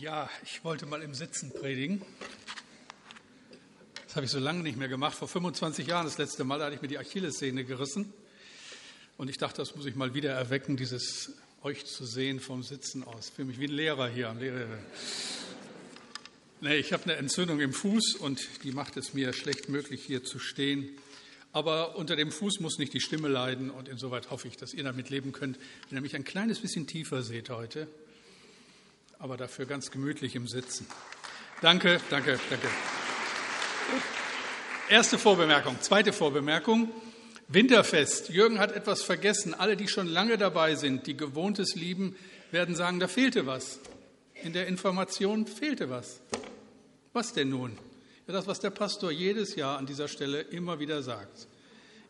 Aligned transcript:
Ja, 0.00 0.30
ich 0.42 0.64
wollte 0.64 0.86
mal 0.86 1.02
im 1.02 1.12
Sitzen 1.12 1.52
predigen. 1.52 2.00
Das 4.06 4.16
habe 4.16 4.24
ich 4.24 4.32
so 4.32 4.38
lange 4.38 4.62
nicht 4.62 4.78
mehr 4.78 4.88
gemacht. 4.88 5.14
Vor 5.14 5.28
25 5.28 5.86
Jahren 5.86 6.06
das 6.06 6.16
letzte 6.16 6.44
Mal, 6.44 6.62
hatte 6.62 6.74
ich 6.74 6.80
mir 6.80 6.88
die 6.88 6.98
Achillessehne 6.98 7.64
gerissen. 7.64 8.10
Und 9.18 9.28
ich 9.28 9.36
dachte, 9.36 9.58
das 9.58 9.76
muss 9.76 9.84
ich 9.84 9.94
mal 9.94 10.14
wieder 10.14 10.32
erwecken, 10.32 10.78
dieses 10.78 11.32
euch 11.62 11.84
zu 11.84 12.06
sehen 12.06 12.40
vom 12.40 12.62
Sitzen 12.62 13.04
aus. 13.04 13.28
Für 13.28 13.44
mich 13.44 13.60
wie 13.60 13.66
ein 13.66 13.72
Lehrer 13.72 14.08
hier. 14.08 14.34
Nee, 16.62 16.76
ich 16.76 16.94
habe 16.94 17.04
eine 17.04 17.16
Entzündung 17.16 17.60
im 17.60 17.74
Fuß 17.74 18.14
und 18.14 18.40
die 18.64 18.72
macht 18.72 18.96
es 18.96 19.12
mir 19.12 19.34
schlecht 19.34 19.68
möglich, 19.68 20.02
hier 20.02 20.24
zu 20.24 20.38
stehen. 20.38 20.88
Aber 21.52 21.96
unter 21.96 22.16
dem 22.16 22.32
Fuß 22.32 22.60
muss 22.60 22.78
nicht 22.78 22.94
die 22.94 23.00
Stimme 23.00 23.28
leiden 23.28 23.70
und 23.70 23.88
insoweit 23.88 24.30
hoffe 24.30 24.48
ich, 24.48 24.56
dass 24.56 24.72
ihr 24.72 24.84
damit 24.84 25.10
leben 25.10 25.32
könnt, 25.32 25.58
wenn 25.90 25.98
ihr 25.98 26.02
mich 26.02 26.16
ein 26.16 26.24
kleines 26.24 26.60
bisschen 26.60 26.86
tiefer 26.86 27.22
seht 27.22 27.50
heute 27.50 27.88
aber 29.22 29.36
dafür 29.36 29.66
ganz 29.66 29.92
gemütlich 29.92 30.34
im 30.34 30.48
Sitzen. 30.48 30.84
Danke, 31.60 32.00
danke, 32.10 32.40
danke. 32.50 32.66
Erste 34.88 35.16
Vorbemerkung. 35.16 35.80
Zweite 35.80 36.12
Vorbemerkung. 36.12 36.90
Winterfest. 37.46 38.30
Jürgen 38.30 38.58
hat 38.58 38.72
etwas 38.72 39.02
vergessen. 39.02 39.54
Alle, 39.54 39.76
die 39.76 39.86
schon 39.86 40.08
lange 40.08 40.38
dabei 40.38 40.74
sind, 40.74 41.06
die 41.06 41.16
Gewohntes 41.16 41.76
lieben, 41.76 42.16
werden 42.50 42.74
sagen, 42.74 42.98
da 42.98 43.06
fehlte 43.06 43.46
was. 43.46 43.78
In 44.42 44.54
der 44.54 44.66
Information 44.66 45.46
fehlte 45.46 45.88
was. 45.88 46.20
Was 47.12 47.32
denn 47.32 47.50
nun? 47.50 47.78
Ja, 48.26 48.34
das, 48.34 48.48
was 48.48 48.58
der 48.58 48.70
Pastor 48.70 49.12
jedes 49.12 49.54
Jahr 49.54 49.78
an 49.78 49.86
dieser 49.86 50.08
Stelle 50.08 50.40
immer 50.40 50.80
wieder 50.80 51.00
sagt. 51.00 51.46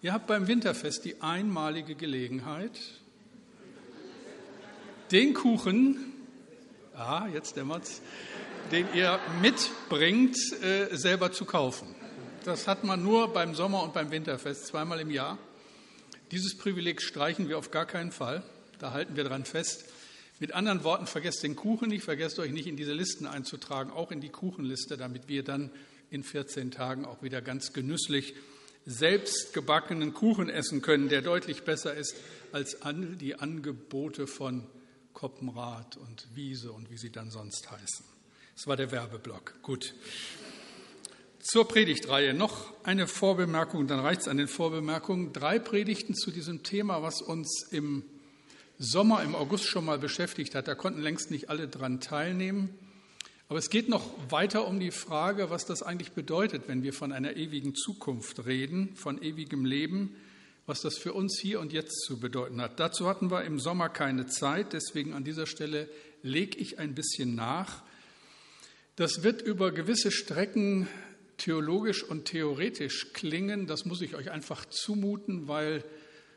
Ihr 0.00 0.14
habt 0.14 0.26
beim 0.26 0.48
Winterfest 0.48 1.04
die 1.04 1.20
einmalige 1.20 1.94
Gelegenheit, 1.94 2.80
den 5.10 5.34
Kuchen, 5.34 6.11
ah, 7.02 7.28
jetzt 7.32 7.56
dämmert's, 7.56 8.00
den 8.70 8.86
ihr 8.94 9.18
mitbringt, 9.40 10.36
äh, 10.62 10.88
selber 10.96 11.32
zu 11.32 11.44
kaufen. 11.44 11.94
Das 12.44 12.66
hat 12.66 12.84
man 12.84 13.02
nur 13.02 13.32
beim 13.32 13.54
Sommer- 13.54 13.82
und 13.82 13.92
beim 13.92 14.10
Winterfest, 14.10 14.66
zweimal 14.66 15.00
im 15.00 15.10
Jahr. 15.10 15.38
Dieses 16.30 16.56
Privileg 16.56 17.02
streichen 17.02 17.48
wir 17.48 17.58
auf 17.58 17.70
gar 17.70 17.86
keinen 17.86 18.10
Fall. 18.10 18.42
Da 18.78 18.92
halten 18.92 19.16
wir 19.16 19.24
dran 19.24 19.44
fest. 19.44 19.84
Mit 20.40 20.52
anderen 20.52 20.82
Worten, 20.82 21.06
vergesst 21.06 21.42
den 21.42 21.54
Kuchen 21.54 21.88
nicht, 21.88 22.02
vergesst 22.02 22.38
euch 22.38 22.50
nicht 22.50 22.66
in 22.66 22.76
diese 22.76 22.92
Listen 22.92 23.26
einzutragen, 23.26 23.92
auch 23.92 24.10
in 24.10 24.20
die 24.20 24.30
Kuchenliste, 24.30 24.96
damit 24.96 25.28
wir 25.28 25.44
dann 25.44 25.70
in 26.10 26.24
14 26.24 26.70
Tagen 26.70 27.04
auch 27.04 27.22
wieder 27.22 27.40
ganz 27.42 27.72
genüsslich 27.72 28.34
selbst 28.84 29.52
gebackenen 29.52 30.12
Kuchen 30.14 30.48
essen 30.48 30.82
können, 30.82 31.08
der 31.08 31.22
deutlich 31.22 31.62
besser 31.62 31.94
ist 31.94 32.16
als 32.50 32.76
die 33.20 33.36
Angebote 33.36 34.26
von 34.26 34.66
Koppenrad 35.12 35.96
und 35.96 36.26
Wiese 36.34 36.72
und 36.72 36.90
wie 36.90 36.98
sie 36.98 37.10
dann 37.10 37.30
sonst 37.30 37.70
heißen. 37.70 38.04
Das 38.56 38.66
war 38.66 38.76
der 38.76 38.90
Werbeblock. 38.90 39.62
Gut. 39.62 39.94
Zur 41.40 41.66
Predigtreihe 41.66 42.34
noch 42.34 42.72
eine 42.84 43.08
Vorbemerkung, 43.08 43.88
dann 43.88 43.98
reicht 43.98 44.22
es 44.22 44.28
an 44.28 44.36
den 44.36 44.46
Vorbemerkungen. 44.46 45.32
Drei 45.32 45.58
Predigten 45.58 46.14
zu 46.14 46.30
diesem 46.30 46.62
Thema, 46.62 47.02
was 47.02 47.20
uns 47.20 47.66
im 47.70 48.04
Sommer, 48.78 49.22
im 49.22 49.34
August 49.34 49.64
schon 49.64 49.84
mal 49.84 49.98
beschäftigt 49.98 50.54
hat. 50.54 50.68
Da 50.68 50.74
konnten 50.74 51.00
längst 51.00 51.30
nicht 51.30 51.50
alle 51.50 51.68
dran 51.68 52.00
teilnehmen. 52.00 52.70
Aber 53.48 53.58
es 53.58 53.70
geht 53.70 53.88
noch 53.88 54.08
weiter 54.30 54.66
um 54.66 54.80
die 54.80 54.90
Frage, 54.90 55.50
was 55.50 55.66
das 55.66 55.82
eigentlich 55.82 56.12
bedeutet, 56.12 56.68
wenn 56.68 56.82
wir 56.82 56.92
von 56.92 57.12
einer 57.12 57.36
ewigen 57.36 57.74
Zukunft 57.74 58.46
reden, 58.46 58.94
von 58.96 59.22
ewigem 59.22 59.64
Leben 59.64 60.16
was 60.66 60.80
das 60.80 60.96
für 60.98 61.12
uns 61.12 61.38
hier 61.40 61.60
und 61.60 61.72
jetzt 61.72 62.04
zu 62.04 62.20
bedeuten 62.20 62.60
hat. 62.60 62.78
Dazu 62.78 63.08
hatten 63.08 63.30
wir 63.30 63.44
im 63.44 63.58
Sommer 63.58 63.88
keine 63.88 64.26
Zeit, 64.26 64.72
deswegen 64.72 65.12
an 65.12 65.24
dieser 65.24 65.46
Stelle 65.46 65.88
lege 66.22 66.58
ich 66.58 66.78
ein 66.78 66.94
bisschen 66.94 67.34
nach. 67.34 67.82
Das 68.96 69.22
wird 69.22 69.42
über 69.42 69.72
gewisse 69.72 70.12
Strecken 70.12 70.88
theologisch 71.36 72.04
und 72.04 72.26
theoretisch 72.26 73.12
klingen, 73.12 73.66
das 73.66 73.84
muss 73.84 74.00
ich 74.00 74.14
euch 74.14 74.30
einfach 74.30 74.64
zumuten, 74.66 75.48
weil 75.48 75.82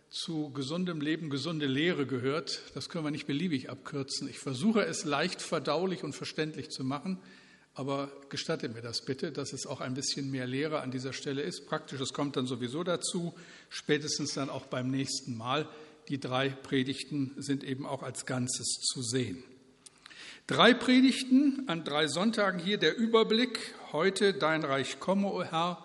zu 0.09 0.51
gesundem 0.51 1.01
Leben 1.01 1.29
gesunde 1.29 1.65
Lehre 1.65 2.05
gehört. 2.05 2.61
Das 2.73 2.89
können 2.89 3.03
wir 3.03 3.11
nicht 3.11 3.27
beliebig 3.27 3.69
abkürzen. 3.69 4.29
Ich 4.29 4.39
versuche 4.39 4.85
es 4.85 5.03
leicht 5.03 5.41
verdaulich 5.41 6.03
und 6.03 6.13
verständlich 6.13 6.69
zu 6.69 6.83
machen. 6.83 7.19
Aber 7.77 8.09
gestattet 8.29 8.73
mir 8.73 8.81
das 8.81 9.01
bitte, 9.01 9.33
dass 9.33 9.51
es 9.51 9.67
auch 9.67 9.81
ein 9.81 9.93
bisschen 9.93 10.31
mehr 10.31 10.47
Lehre 10.47 10.79
an 10.79 10.91
dieser 10.91 11.11
Stelle 11.11 11.41
ist. 11.41 11.67
Praktisches 11.67 12.13
kommt 12.13 12.37
dann 12.37 12.47
sowieso 12.47 12.85
dazu, 12.85 13.35
spätestens 13.69 14.33
dann 14.33 14.49
auch 14.49 14.65
beim 14.65 14.89
nächsten 14.89 15.35
Mal. 15.35 15.67
Die 16.07 16.19
drei 16.19 16.49
Predigten 16.49 17.33
sind 17.37 17.65
eben 17.65 17.85
auch 17.85 18.01
als 18.01 18.25
Ganzes 18.25 18.79
zu 18.79 19.01
sehen. 19.01 19.43
Drei 20.47 20.73
Predigten 20.73 21.63
an 21.67 21.83
drei 21.83 22.07
Sonntagen 22.07 22.59
hier 22.59 22.77
der 22.77 22.95
Überblick. 22.95 23.59
Heute 23.91 24.33
dein 24.33 24.63
Reich 24.63 24.99
komme, 25.01 25.27
o 25.27 25.43
Herr. 25.43 25.83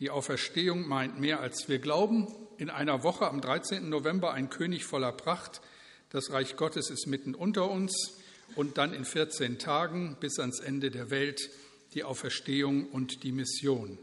Die 0.00 0.10
Auferstehung 0.10 0.86
meint 0.86 1.18
mehr 1.18 1.40
als 1.40 1.68
wir 1.68 1.78
glauben. 1.78 2.26
In 2.58 2.68
einer 2.68 3.02
Woche 3.04 3.26
am 3.26 3.40
13. 3.40 3.88
November 3.88 4.34
ein 4.34 4.50
König 4.50 4.84
voller 4.84 5.12
Pracht. 5.12 5.62
Das 6.10 6.30
Reich 6.30 6.56
Gottes 6.56 6.90
ist 6.90 7.06
mitten 7.06 7.34
unter 7.34 7.70
uns 7.70 8.15
und 8.54 8.78
dann 8.78 8.94
in 8.94 9.04
14 9.04 9.58
Tagen 9.58 10.16
bis 10.20 10.38
ans 10.38 10.60
Ende 10.60 10.90
der 10.90 11.10
Welt 11.10 11.50
die 11.94 12.04
Auferstehung 12.04 12.88
und 12.90 13.22
die 13.22 13.32
Mission. 13.32 13.98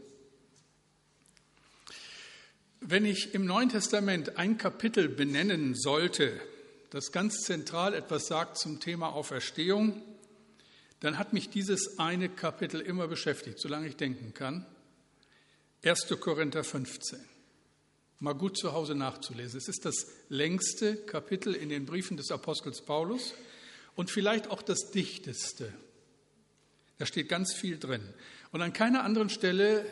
Wenn 2.80 3.06
ich 3.06 3.34
im 3.34 3.46
Neuen 3.46 3.70
Testament 3.70 4.36
ein 4.36 4.58
Kapitel 4.58 5.08
benennen 5.08 5.74
sollte, 5.74 6.38
das 6.90 7.12
ganz 7.12 7.40
zentral 7.40 7.94
etwas 7.94 8.26
sagt 8.26 8.58
zum 8.58 8.78
Thema 8.78 9.14
Auferstehung, 9.14 10.02
dann 11.00 11.18
hat 11.18 11.32
mich 11.32 11.50
dieses 11.50 11.98
eine 11.98 12.28
Kapitel 12.28 12.80
immer 12.80 13.08
beschäftigt, 13.08 13.58
solange 13.58 13.88
ich 13.88 13.96
denken 13.96 14.34
kann. 14.34 14.66
1. 15.82 16.08
Korinther 16.20 16.64
15. 16.64 17.18
Mal 18.20 18.34
gut 18.34 18.56
zu 18.56 18.72
Hause 18.72 18.94
nachzulesen. 18.94 19.58
Es 19.58 19.68
ist 19.68 19.84
das 19.84 20.06
längste 20.28 20.96
Kapitel 20.96 21.54
in 21.54 21.68
den 21.68 21.84
Briefen 21.84 22.16
des 22.16 22.30
Apostels 22.30 22.80
Paulus 22.80 23.34
und 23.96 24.10
vielleicht 24.10 24.48
auch 24.48 24.62
das 24.62 24.90
dichteste. 24.90 25.72
Da 26.98 27.06
steht 27.06 27.28
ganz 27.28 27.52
viel 27.52 27.78
drin. 27.78 28.02
Und 28.52 28.62
an 28.62 28.72
keiner 28.72 29.04
anderen 29.04 29.30
Stelle 29.30 29.84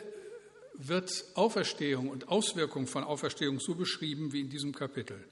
wird 0.75 1.25
Auferstehung 1.35 2.09
und 2.09 2.29
Auswirkung 2.29 2.87
von 2.87 3.03
Auferstehung 3.03 3.59
so 3.59 3.75
beschrieben 3.75 4.33
wie 4.33 4.41
in 4.41 4.49
diesem 4.49 4.73
Kapitel. 4.73 5.23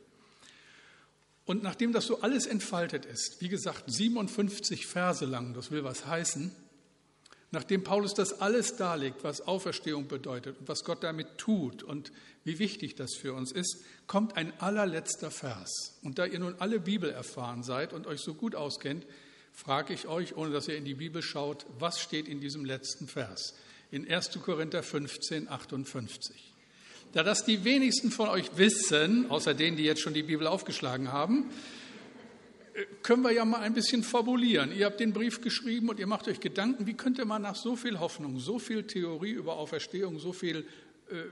Und 1.45 1.63
nachdem 1.63 1.91
das 1.91 2.05
so 2.05 2.21
alles 2.21 2.45
entfaltet 2.45 3.05
ist, 3.05 3.37
wie 3.39 3.49
gesagt, 3.49 3.83
57 3.87 4.85
Verse 4.85 5.25
lang, 5.25 5.53
das 5.53 5.71
will 5.71 5.83
was 5.83 6.05
heißen, 6.05 6.55
nachdem 7.51 7.83
Paulus 7.83 8.13
das 8.13 8.39
alles 8.39 8.77
darlegt, 8.77 9.23
was 9.23 9.41
Auferstehung 9.41 10.07
bedeutet 10.07 10.57
und 10.59 10.67
was 10.67 10.83
Gott 10.83 11.03
damit 11.03 11.37
tut 11.37 11.83
und 11.83 12.11
wie 12.43 12.59
wichtig 12.59 12.95
das 12.95 13.13
für 13.15 13.33
uns 13.33 13.51
ist, 13.51 13.83
kommt 14.07 14.37
ein 14.37 14.53
allerletzter 14.59 15.29
Vers. 15.29 15.99
Und 16.01 16.17
da 16.17 16.25
ihr 16.25 16.39
nun 16.39 16.55
alle 16.59 16.79
Bibel 16.79 17.09
erfahren 17.09 17.63
seid 17.63 17.93
und 17.93 18.07
euch 18.07 18.21
so 18.21 18.33
gut 18.33 18.55
auskennt, 18.55 19.05
frage 19.53 19.93
ich 19.93 20.07
euch, 20.07 20.35
ohne 20.37 20.51
dass 20.51 20.67
ihr 20.67 20.77
in 20.77 20.85
die 20.85 20.95
Bibel 20.95 21.21
schaut, 21.21 21.65
was 21.77 21.99
steht 21.99 22.27
in 22.27 22.39
diesem 22.39 22.65
letzten 22.65 23.07
Vers? 23.07 23.53
In 23.91 24.09
1. 24.09 24.39
Korinther 24.41 24.81
15, 24.81 25.49
58. 25.49 26.53
Da 27.11 27.23
das 27.23 27.43
die 27.43 27.65
wenigsten 27.65 28.09
von 28.09 28.29
euch 28.29 28.55
wissen, 28.55 29.29
außer 29.29 29.53
denen, 29.53 29.75
die 29.75 29.83
jetzt 29.83 30.01
schon 30.01 30.13
die 30.13 30.23
Bibel 30.23 30.47
aufgeschlagen 30.47 31.11
haben, 31.11 31.51
können 33.03 33.23
wir 33.23 33.31
ja 33.31 33.45
mal 33.45 33.61
ein 33.61 33.73
bisschen 33.73 34.03
fabulieren. 34.03 34.71
Ihr 34.71 34.85
habt 34.85 34.99
den 34.99 35.13
Brief 35.13 35.41
geschrieben 35.41 35.89
und 35.89 35.99
ihr 35.99 36.07
macht 36.07 36.27
euch 36.27 36.39
Gedanken, 36.39 36.87
wie 36.87 36.93
könnte 36.93 37.25
man 37.25 37.41
nach 37.41 37.55
so 37.55 37.75
viel 37.75 37.99
Hoffnung, 37.99 38.39
so 38.39 38.59
viel 38.59 38.83
Theorie 38.83 39.31
über 39.31 39.57
Auferstehung, 39.57 40.19
so 40.19 40.31
viel 40.33 40.65
äh, 41.09 41.23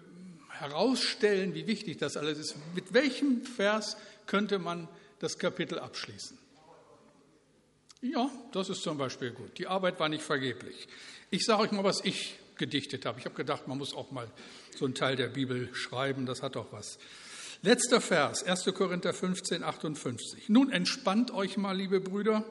herausstellen, 0.49 1.55
wie 1.55 1.67
wichtig 1.67 1.97
das 1.97 2.17
alles 2.17 2.37
ist. 2.37 2.55
Mit 2.75 2.93
welchem 2.93 3.43
Vers 3.43 3.95
könnte 4.25 4.59
man 4.59 4.87
das 5.19 5.37
Kapitel 5.37 5.79
abschließen? 5.79 6.37
Ja, 8.01 8.29
das 8.51 8.69
ist 8.69 8.81
zum 8.81 8.97
Beispiel 8.97 9.31
gut. 9.31 9.57
Die 9.57 9.67
Arbeit 9.67 9.99
war 9.99 10.09
nicht 10.09 10.23
vergeblich. 10.23 10.87
Ich 11.31 11.45
sage 11.45 11.63
euch 11.63 11.71
mal, 11.71 11.83
was 11.83 12.03
ich 12.03 12.37
gedichtet 12.55 13.05
habe. 13.05 13.19
Ich 13.19 13.25
habe 13.25 13.35
gedacht, 13.35 13.67
man 13.67 13.77
muss 13.77 13.93
auch 13.93 14.11
mal 14.11 14.29
so 14.77 14.85
einen 14.85 14.95
Teil 14.95 15.15
der 15.15 15.27
Bibel 15.27 15.69
schreiben, 15.73 16.25
das 16.25 16.41
hat 16.41 16.55
doch 16.55 16.71
was. 16.71 16.99
Letzter 17.61 17.99
Vers, 17.99 18.43
1. 18.43 18.73
Korinther 18.73 19.13
15, 19.13 19.65
58. 19.65 20.47
Nun 20.47 20.71
entspannt 20.71 21.31
euch 21.31 21.57
mal, 21.57 21.75
liebe 21.75 21.99
Brüder. 21.99 22.45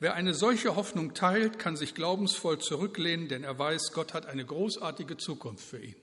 Wer 0.00 0.14
eine 0.14 0.32
solche 0.32 0.74
Hoffnung 0.74 1.12
teilt, 1.12 1.58
kann 1.58 1.76
sich 1.76 1.94
glaubensvoll 1.94 2.58
zurücklehnen, 2.58 3.28
denn 3.28 3.44
er 3.44 3.58
weiß, 3.58 3.92
Gott 3.92 4.14
hat 4.14 4.24
eine 4.24 4.46
großartige 4.46 5.18
Zukunft 5.18 5.68
für 5.68 5.78
ihn. 5.78 5.94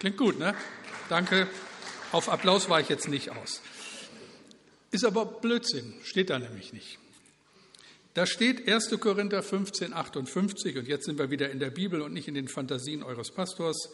Klingt 0.00 0.16
gut, 0.16 0.36
ne? 0.40 0.56
Danke. 1.08 1.46
Auf 2.10 2.28
Applaus 2.28 2.68
war 2.68 2.80
ich 2.80 2.88
jetzt 2.88 3.06
nicht 3.06 3.30
aus. 3.30 3.62
Ist 4.90 5.04
aber 5.04 5.24
Blödsinn, 5.24 5.94
steht 6.02 6.30
da 6.30 6.40
nämlich 6.40 6.72
nicht. 6.72 6.98
Da 8.14 8.26
steht 8.26 8.68
1. 8.68 8.98
Korinther 8.98 9.44
15, 9.44 9.92
58, 9.92 10.76
und 10.76 10.88
jetzt 10.88 11.04
sind 11.04 11.20
wir 11.20 11.30
wieder 11.30 11.50
in 11.50 11.60
der 11.60 11.70
Bibel 11.70 12.00
und 12.00 12.12
nicht 12.12 12.26
in 12.26 12.34
den 12.34 12.48
Fantasien 12.48 13.04
eures 13.04 13.30
Pastors. 13.30 13.90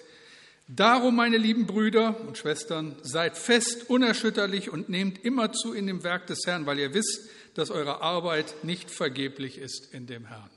Darum, 0.73 1.17
meine 1.17 1.37
lieben 1.37 1.67
Brüder 1.67 2.21
und 2.21 2.39
Schwestern, 2.39 2.95
seid 3.03 3.37
fest, 3.37 3.91
unerschütterlich 3.91 4.71
und 4.71 4.89
nehmt 4.89 5.25
immer 5.25 5.53
zu 5.53 5.73
in 5.73 5.89
dem 5.89 6.05
Werk 6.05 6.29
des 6.29 6.47
Herrn, 6.47 6.65
weil 6.65 6.79
ihr 6.79 6.95
wisst, 6.95 7.29
dass 7.55 7.73
eure 7.73 8.03
Arbeit 8.03 8.63
nicht 8.63 8.89
vergeblich 8.89 9.59
ist 9.59 9.93
in 9.93 10.07
dem 10.07 10.27
Herrn. 10.27 10.51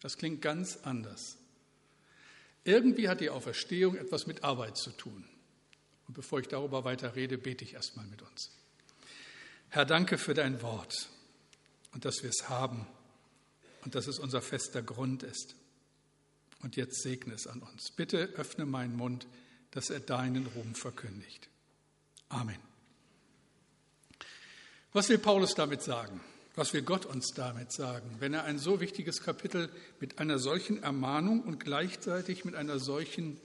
Das 0.00 0.16
klingt 0.16 0.40
ganz 0.40 0.78
anders. 0.84 1.36
Irgendwie 2.64 3.10
hat 3.10 3.20
die 3.20 3.28
Auferstehung 3.28 3.96
etwas 3.96 4.26
mit 4.26 4.44
Arbeit 4.44 4.78
zu 4.78 4.90
tun. 4.92 5.24
Und 6.08 6.14
bevor 6.14 6.40
ich 6.40 6.48
darüber 6.48 6.84
weiter 6.84 7.14
rede, 7.14 7.36
bete 7.36 7.64
ich 7.64 7.74
erstmal 7.74 8.06
mit 8.06 8.22
uns. 8.22 8.50
Herr, 9.68 9.84
danke 9.84 10.16
für 10.16 10.32
dein 10.32 10.62
Wort 10.62 11.10
und 11.92 12.06
dass 12.06 12.22
wir 12.22 12.30
es 12.30 12.48
haben 12.48 12.86
und 13.84 13.94
dass 13.94 14.06
es 14.06 14.18
unser 14.18 14.40
fester 14.40 14.80
Grund 14.80 15.22
ist. 15.22 15.54
Und 16.62 16.76
jetzt 16.76 17.02
segne 17.02 17.34
es 17.34 17.46
an 17.46 17.60
uns. 17.60 17.90
Bitte 17.90 18.30
öffne 18.36 18.64
meinen 18.64 18.96
Mund, 18.96 19.26
dass 19.72 19.90
er 19.90 20.00
deinen 20.00 20.46
Ruhm 20.46 20.74
verkündigt. 20.74 21.48
Amen. 22.28 22.58
Was 24.92 25.08
will 25.08 25.18
Paulus 25.18 25.54
damit 25.54 25.82
sagen? 25.82 26.20
Was 26.54 26.74
will 26.74 26.82
Gott 26.82 27.06
uns 27.06 27.32
damit 27.34 27.72
sagen, 27.72 28.16
wenn 28.18 28.34
er 28.34 28.44
ein 28.44 28.58
so 28.58 28.80
wichtiges 28.80 29.22
Kapitel 29.22 29.70
mit 30.00 30.18
einer 30.18 30.38
solchen 30.38 30.82
Ermahnung 30.82 31.42
und 31.42 31.60
gleichzeitig 31.60 32.44
mit 32.44 32.54
einer 32.54 32.78
solchen, 32.78 33.40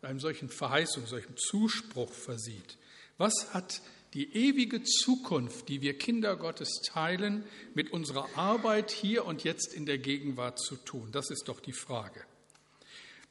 einem 0.00 0.20
solchen 0.20 0.48
Verheißung, 0.48 1.06
solchem 1.06 1.36
Zuspruch 1.36 2.12
versieht? 2.12 2.78
Was 3.18 3.52
hat 3.52 3.82
die 4.14 4.32
ewige 4.34 4.82
Zukunft, 4.82 5.68
die 5.68 5.82
wir 5.82 5.98
Kinder 5.98 6.36
Gottes 6.36 6.80
teilen, 6.86 7.44
mit 7.74 7.92
unserer 7.92 8.28
Arbeit 8.36 8.90
hier 8.90 9.24
und 9.26 9.44
jetzt 9.44 9.74
in 9.74 9.86
der 9.86 9.98
Gegenwart 9.98 10.60
zu 10.60 10.76
tun? 10.76 11.10
Das 11.12 11.30
ist 11.30 11.48
doch 11.48 11.60
die 11.60 11.72
Frage. 11.72 12.22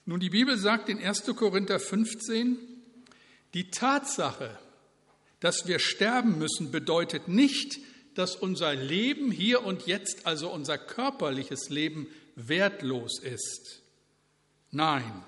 Nun, 0.05 0.19
die 0.19 0.29
Bibel 0.29 0.57
sagt 0.57 0.89
in 0.89 0.99
1. 0.99 1.23
Korinther 1.35 1.79
15, 1.79 2.57
die 3.53 3.71
Tatsache, 3.71 4.59
dass 5.39 5.67
wir 5.67 5.79
sterben 5.79 6.37
müssen, 6.37 6.71
bedeutet 6.71 7.29
nicht, 7.29 7.79
dass 8.15 8.35
unser 8.35 8.75
Leben 8.75 9.31
hier 9.31 9.65
und 9.65 9.87
jetzt, 9.87 10.25
also 10.25 10.51
unser 10.51 10.77
körperliches 10.77 11.69
Leben, 11.69 12.07
wertlos 12.35 13.19
ist. 13.19 13.81
Nein, 14.71 15.23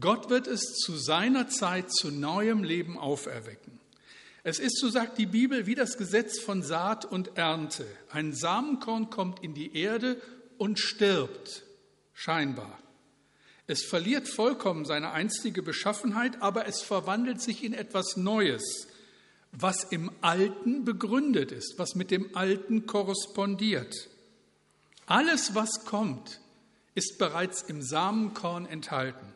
Gott 0.00 0.30
wird 0.30 0.46
es 0.46 0.76
zu 0.76 0.96
seiner 0.96 1.48
Zeit 1.48 1.92
zu 1.92 2.10
neuem 2.10 2.64
Leben 2.64 2.96
auferwecken. 2.96 3.78
Es 4.48 4.58
ist, 4.58 4.78
so 4.78 4.88
sagt 4.88 5.18
die 5.18 5.26
Bibel, 5.26 5.66
wie 5.66 5.74
das 5.74 5.98
Gesetz 5.98 6.40
von 6.40 6.62
Saat 6.62 7.04
und 7.04 7.36
Ernte. 7.36 7.86
Ein 8.08 8.32
Samenkorn 8.32 9.10
kommt 9.10 9.44
in 9.44 9.52
die 9.52 9.76
Erde 9.76 10.18
und 10.56 10.78
stirbt, 10.78 11.64
scheinbar. 12.14 12.78
Es 13.66 13.84
verliert 13.84 14.26
vollkommen 14.26 14.86
seine 14.86 15.10
einstige 15.10 15.62
Beschaffenheit, 15.62 16.40
aber 16.40 16.66
es 16.66 16.80
verwandelt 16.80 17.42
sich 17.42 17.62
in 17.62 17.74
etwas 17.74 18.16
Neues, 18.16 18.88
was 19.52 19.84
im 19.84 20.10
Alten 20.22 20.86
begründet 20.86 21.52
ist, 21.52 21.74
was 21.76 21.94
mit 21.94 22.10
dem 22.10 22.34
Alten 22.34 22.86
korrespondiert. 22.86 24.08
Alles, 25.04 25.54
was 25.54 25.84
kommt, 25.84 26.40
ist 26.94 27.18
bereits 27.18 27.60
im 27.60 27.82
Samenkorn 27.82 28.64
enthalten. 28.64 29.26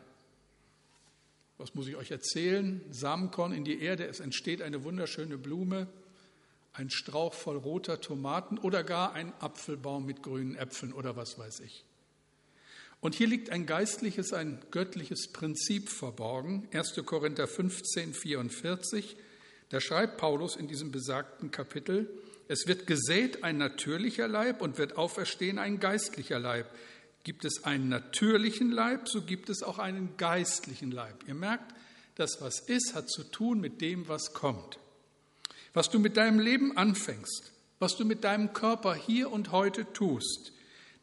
Was 1.63 1.75
muss 1.75 1.87
ich 1.87 1.95
euch 1.95 2.11
erzählen? 2.11 2.81
Samenkorn 2.91 3.53
in 3.53 3.63
die 3.63 3.81
Erde, 3.81 4.05
es 4.05 4.19
entsteht 4.19 4.61
eine 4.61 4.83
wunderschöne 4.83 5.37
Blume, 5.37 5.87
ein 6.73 6.89
Strauch 6.89 7.33
voll 7.33 7.55
roter 7.55 8.01
Tomaten 8.01 8.57
oder 8.57 8.83
gar 8.83 9.13
ein 9.13 9.31
Apfelbaum 9.39 10.05
mit 10.05 10.21
grünen 10.21 10.57
Äpfeln 10.57 10.91
oder 10.91 11.15
was 11.15 11.39
weiß 11.39 11.61
ich. 11.61 11.85
Und 12.99 13.15
hier 13.15 13.27
liegt 13.27 13.49
ein 13.49 13.65
geistliches, 13.65 14.33
ein 14.33 14.59
göttliches 14.71 15.31
Prinzip 15.31 15.87
verborgen. 15.87 16.67
1. 16.73 17.01
Korinther 17.05 17.47
15, 17.47 18.13
44. 18.13 19.15
Da 19.69 19.79
schreibt 19.79 20.17
Paulus 20.17 20.57
in 20.57 20.67
diesem 20.67 20.91
besagten 20.91 21.49
Kapitel, 21.49 22.09
es 22.49 22.67
wird 22.67 22.87
gesät 22.87 23.45
ein 23.45 23.57
natürlicher 23.57 24.27
Leib 24.27 24.61
und 24.61 24.77
wird 24.77 24.97
auferstehen 24.97 25.59
ein 25.59 25.79
geistlicher 25.79 26.39
Leib. 26.39 26.69
Gibt 27.23 27.45
es 27.45 27.63
einen 27.63 27.89
natürlichen 27.89 28.71
Leib, 28.71 29.07
so 29.07 29.21
gibt 29.21 29.49
es 29.49 29.63
auch 29.63 29.79
einen 29.79 30.17
geistlichen 30.17 30.91
Leib. 30.91 31.23
Ihr 31.27 31.35
merkt, 31.35 31.73
das, 32.15 32.41
was 32.41 32.59
ist, 32.59 32.93
hat 32.95 33.09
zu 33.09 33.23
tun 33.23 33.59
mit 33.59 33.81
dem, 33.81 34.07
was 34.07 34.33
kommt. 34.33 34.79
Was 35.73 35.89
du 35.89 35.99
mit 35.99 36.17
deinem 36.17 36.39
Leben 36.39 36.77
anfängst, 36.77 37.51
was 37.79 37.95
du 37.97 38.05
mit 38.05 38.23
deinem 38.23 38.53
Körper 38.53 38.93
hier 38.93 39.31
und 39.31 39.51
heute 39.51 39.91
tust, 39.93 40.51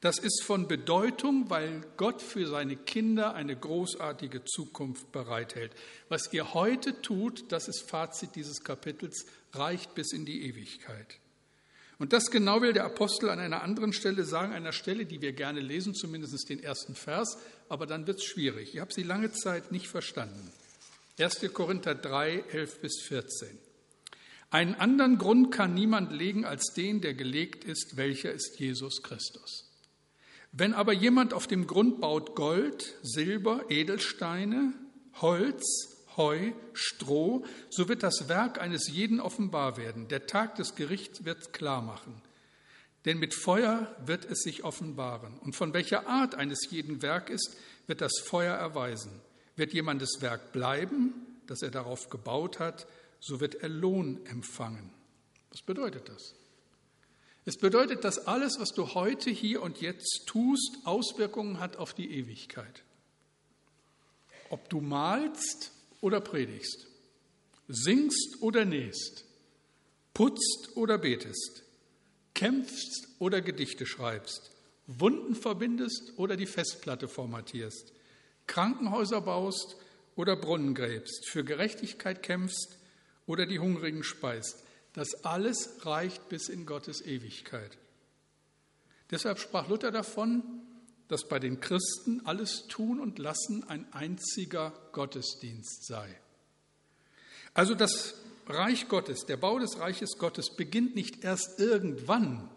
das 0.01 0.19
ist 0.19 0.43
von 0.43 0.67
Bedeutung, 0.67 1.51
weil 1.51 1.83
Gott 1.99 2.23
für 2.23 2.47
seine 2.47 2.77
Kinder 2.77 3.35
eine 3.35 3.55
großartige 3.55 4.45
Zukunft 4.45 5.13
bereithält. 5.13 5.73
Was 6.09 6.33
ihr 6.33 6.55
heute 6.55 7.03
tut, 7.03 7.53
das 7.53 7.69
ist 7.69 7.83
Fazit 7.91 8.35
dieses 8.35 8.65
Kapitels, 8.65 9.27
reicht 9.53 9.95
bis 9.95 10.13
in 10.13 10.25
die 10.25 10.47
Ewigkeit. 10.49 11.20
Und 12.01 12.15
das 12.15 12.31
genau 12.31 12.63
will 12.63 12.73
der 12.73 12.87
Apostel 12.87 13.29
an 13.29 13.39
einer 13.39 13.63
anderen 13.63 13.93
Stelle 13.93 14.25
sagen, 14.25 14.55
einer 14.55 14.73
Stelle, 14.73 15.05
die 15.05 15.21
wir 15.21 15.35
gerne 15.35 15.61
lesen, 15.61 15.95
zumindest 15.95 16.49
den 16.49 16.63
ersten 16.63 16.95
Vers, 16.95 17.37
aber 17.69 17.87
dann 17.87 18.07
wird 18.07 18.21
es 18.21 18.25
schwierig. 18.25 18.75
Ich 18.75 18.81
habe 18.81 18.91
sie 18.91 19.03
lange 19.03 19.33
Zeit 19.33 19.71
nicht 19.71 19.87
verstanden. 19.87 20.51
1. 21.19 21.53
Korinther 21.53 21.95
3, 21.95 22.45
11 22.53 22.81
bis 22.81 23.03
14. 23.03 23.51
Einen 24.49 24.77
anderen 24.77 25.19
Grund 25.19 25.53
kann 25.53 25.75
niemand 25.75 26.11
legen 26.11 26.47
als 26.47 26.73
den, 26.75 27.03
der 27.03 27.13
gelegt 27.13 27.65
ist, 27.65 27.99
welcher 27.99 28.33
ist 28.33 28.59
Jesus 28.59 29.03
Christus. 29.03 29.71
Wenn 30.53 30.73
aber 30.73 30.95
jemand 30.95 31.35
auf 31.35 31.47
dem 31.47 31.67
Grund 31.67 32.01
baut 32.01 32.35
Gold, 32.35 32.95
Silber, 33.03 33.67
Edelsteine, 33.69 34.73
Holz, 35.21 36.00
Heu, 36.17 36.53
Stroh, 36.73 37.45
so 37.69 37.89
wird 37.89 38.03
das 38.03 38.29
Werk 38.29 38.61
eines 38.61 38.89
jeden 38.89 39.21
offenbar 39.21 39.77
werden. 39.77 40.09
Der 40.09 40.27
Tag 40.27 40.57
des 40.57 40.75
Gerichts 40.75 41.25
wird 41.25 41.53
klar 41.53 41.83
machen. 41.83 42.21
Denn 43.05 43.19
mit 43.19 43.35
Feuer 43.35 43.95
wird 44.05 44.25
es 44.25 44.43
sich 44.43 44.65
offenbaren. 44.65 45.39
Und 45.39 45.57
von 45.57 45.73
welcher 45.73 46.07
Art 46.07 46.35
eines 46.35 46.71
jeden 46.71 47.01
Werk 47.03 47.31
ist, 47.31 47.57
wird 47.87 48.01
das 48.01 48.19
Feuer 48.25 48.55
erweisen. 48.55 49.21
Wird 49.57 49.73
jemandes 49.73 50.21
Werk 50.21 50.53
bleiben, 50.53 51.15
das 51.47 51.63
er 51.63 51.71
darauf 51.71 52.11
gebaut 52.11 52.59
hat, 52.59 52.87
so 53.21 53.41
wird 53.41 53.57
er 53.57 53.69
Lohn 53.69 54.25
empfangen. 54.27 54.91
Was 55.51 55.63
bedeutet 55.63 56.09
das? 56.09 56.35
Es 57.45 57.57
bedeutet, 57.57 58.05
dass 58.05 58.27
alles, 58.27 58.61
was 58.61 58.71
du 58.71 58.95
heute, 58.95 59.31
hier 59.31 59.63
und 59.63 59.81
jetzt 59.81 60.25
tust, 60.27 60.79
Auswirkungen 60.85 61.59
hat 61.59 61.77
auf 61.77 61.95
die 61.95 62.13
Ewigkeit. 62.13 62.85
Ob 64.51 64.69
du 64.69 64.81
malst 64.81 65.73
oder 66.01 66.21
predigst, 66.21 66.87
singst 67.69 68.41
oder 68.41 68.65
nähst, 68.65 69.25
putzt 70.15 70.77
oder 70.77 70.99
betest, 70.99 71.65
kämpfst 72.35 73.09
oder 73.19 73.41
Gedichte 73.41 73.87
schreibst, 73.87 74.51
Wunden 74.87 75.35
verbindest 75.35 76.15
oder 76.17 76.37
die 76.37 76.47
Festplatte 76.47 77.09
formatierst, 77.09 77.93
Krankenhäuser 78.47 79.21
baust 79.21 79.77
oder 80.17 80.37
Brunnen 80.37 80.75
gräbst, 80.75 81.29
für 81.29 81.45
Gerechtigkeit 81.45 82.23
kämpfst 82.23 82.79
oder 83.27 83.47
die 83.47 83.61
Hungrigen 83.61 84.03
speist. 84.03 84.65
Das 84.93 85.25
alles 85.25 85.87
reicht 85.87 86.29
bis 86.29 86.49
in 86.49 86.67
Gottes 86.67 87.01
Ewigkeit. 87.01 87.79
Deshalb 89.11 89.39
sprach 89.39 89.69
Luther 89.69 89.93
davon, 89.93 90.43
dass 91.11 91.29
bei 91.29 91.39
den 91.39 91.61
Christen 91.61 92.23
alles 92.25 92.67
Tun 92.69 93.01
und 93.01 93.19
Lassen 93.19 93.65
ein 93.69 93.87
einziger 93.93 94.73
Gottesdienst 94.93 95.87
sei. 95.87 96.09
Also 97.55 97.75
das 97.75 98.15
Reich 98.47 98.89
Gottes, 98.89 99.27
der 99.27 99.37
Bau 99.37 99.59
des 99.59 99.79
Reiches 99.79 100.19
Gottes 100.19 100.57
beginnt 100.57 100.95
nicht 100.95 101.25
erst 101.25 101.59
irgendwann 101.59 102.49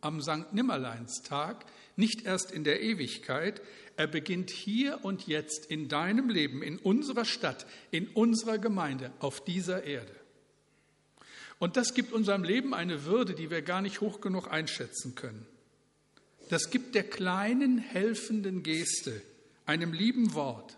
am 0.00 0.20
Sankt 0.20 0.52
Nimmerleinstag, 0.52 1.66
nicht 1.96 2.24
erst 2.24 2.50
in 2.52 2.64
der 2.64 2.82
Ewigkeit, 2.82 3.60
er 3.96 4.06
beginnt 4.06 4.50
hier 4.50 5.04
und 5.04 5.26
jetzt 5.26 5.66
in 5.66 5.88
deinem 5.88 6.30
Leben, 6.30 6.62
in 6.62 6.78
unserer 6.78 7.24
Stadt, 7.24 7.66
in 7.90 8.08
unserer 8.08 8.58
Gemeinde, 8.58 9.12
auf 9.18 9.44
dieser 9.44 9.84
Erde. 9.84 10.14
Und 11.58 11.76
das 11.76 11.92
gibt 11.92 12.12
unserem 12.12 12.42
Leben 12.42 12.72
eine 12.72 13.04
Würde, 13.04 13.34
die 13.34 13.50
wir 13.50 13.60
gar 13.60 13.82
nicht 13.82 14.00
hoch 14.00 14.22
genug 14.22 14.50
einschätzen 14.50 15.14
können. 15.14 15.46
Das 16.50 16.70
gibt 16.70 16.96
der 16.96 17.04
kleinen 17.04 17.78
helfenden 17.78 18.64
Geste, 18.64 19.22
einem 19.66 19.92
lieben 19.92 20.34
Wort, 20.34 20.76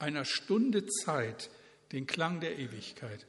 einer 0.00 0.24
Stunde 0.24 0.84
Zeit, 0.86 1.48
den 1.92 2.08
Klang 2.08 2.40
der 2.40 2.58
Ewigkeit. 2.58 3.24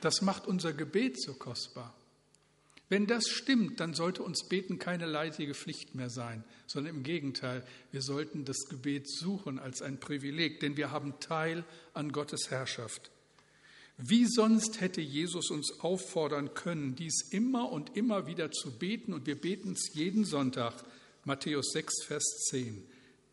Das 0.00 0.22
macht 0.22 0.48
unser 0.48 0.72
Gebet 0.72 1.22
so 1.22 1.34
kostbar. 1.34 1.94
Wenn 2.88 3.06
das 3.06 3.28
stimmt, 3.28 3.78
dann 3.78 3.94
sollte 3.94 4.24
uns 4.24 4.48
Beten 4.48 4.80
keine 4.80 5.06
leidige 5.06 5.54
Pflicht 5.54 5.94
mehr 5.94 6.10
sein, 6.10 6.42
sondern 6.66 6.96
im 6.96 7.02
Gegenteil, 7.04 7.64
wir 7.92 8.02
sollten 8.02 8.44
das 8.44 8.66
Gebet 8.68 9.08
suchen 9.08 9.60
als 9.60 9.82
ein 9.82 10.00
Privileg, 10.00 10.58
denn 10.58 10.76
wir 10.76 10.90
haben 10.90 11.20
Teil 11.20 11.64
an 11.94 12.10
Gottes 12.10 12.50
Herrschaft. 12.50 13.12
Wie 13.98 14.26
sonst 14.26 14.80
hätte 14.80 15.00
Jesus 15.00 15.50
uns 15.50 15.80
auffordern 15.80 16.52
können, 16.52 16.94
dies 16.96 17.22
immer 17.30 17.72
und 17.72 17.96
immer 17.96 18.26
wieder 18.26 18.50
zu 18.50 18.78
beten, 18.78 19.14
und 19.14 19.26
wir 19.26 19.40
beten 19.40 19.72
es 19.72 19.94
jeden 19.94 20.24
Sonntag, 20.24 20.84
Matthäus 21.24 21.72
6, 21.72 22.04
Vers 22.04 22.24
10. 22.50 22.86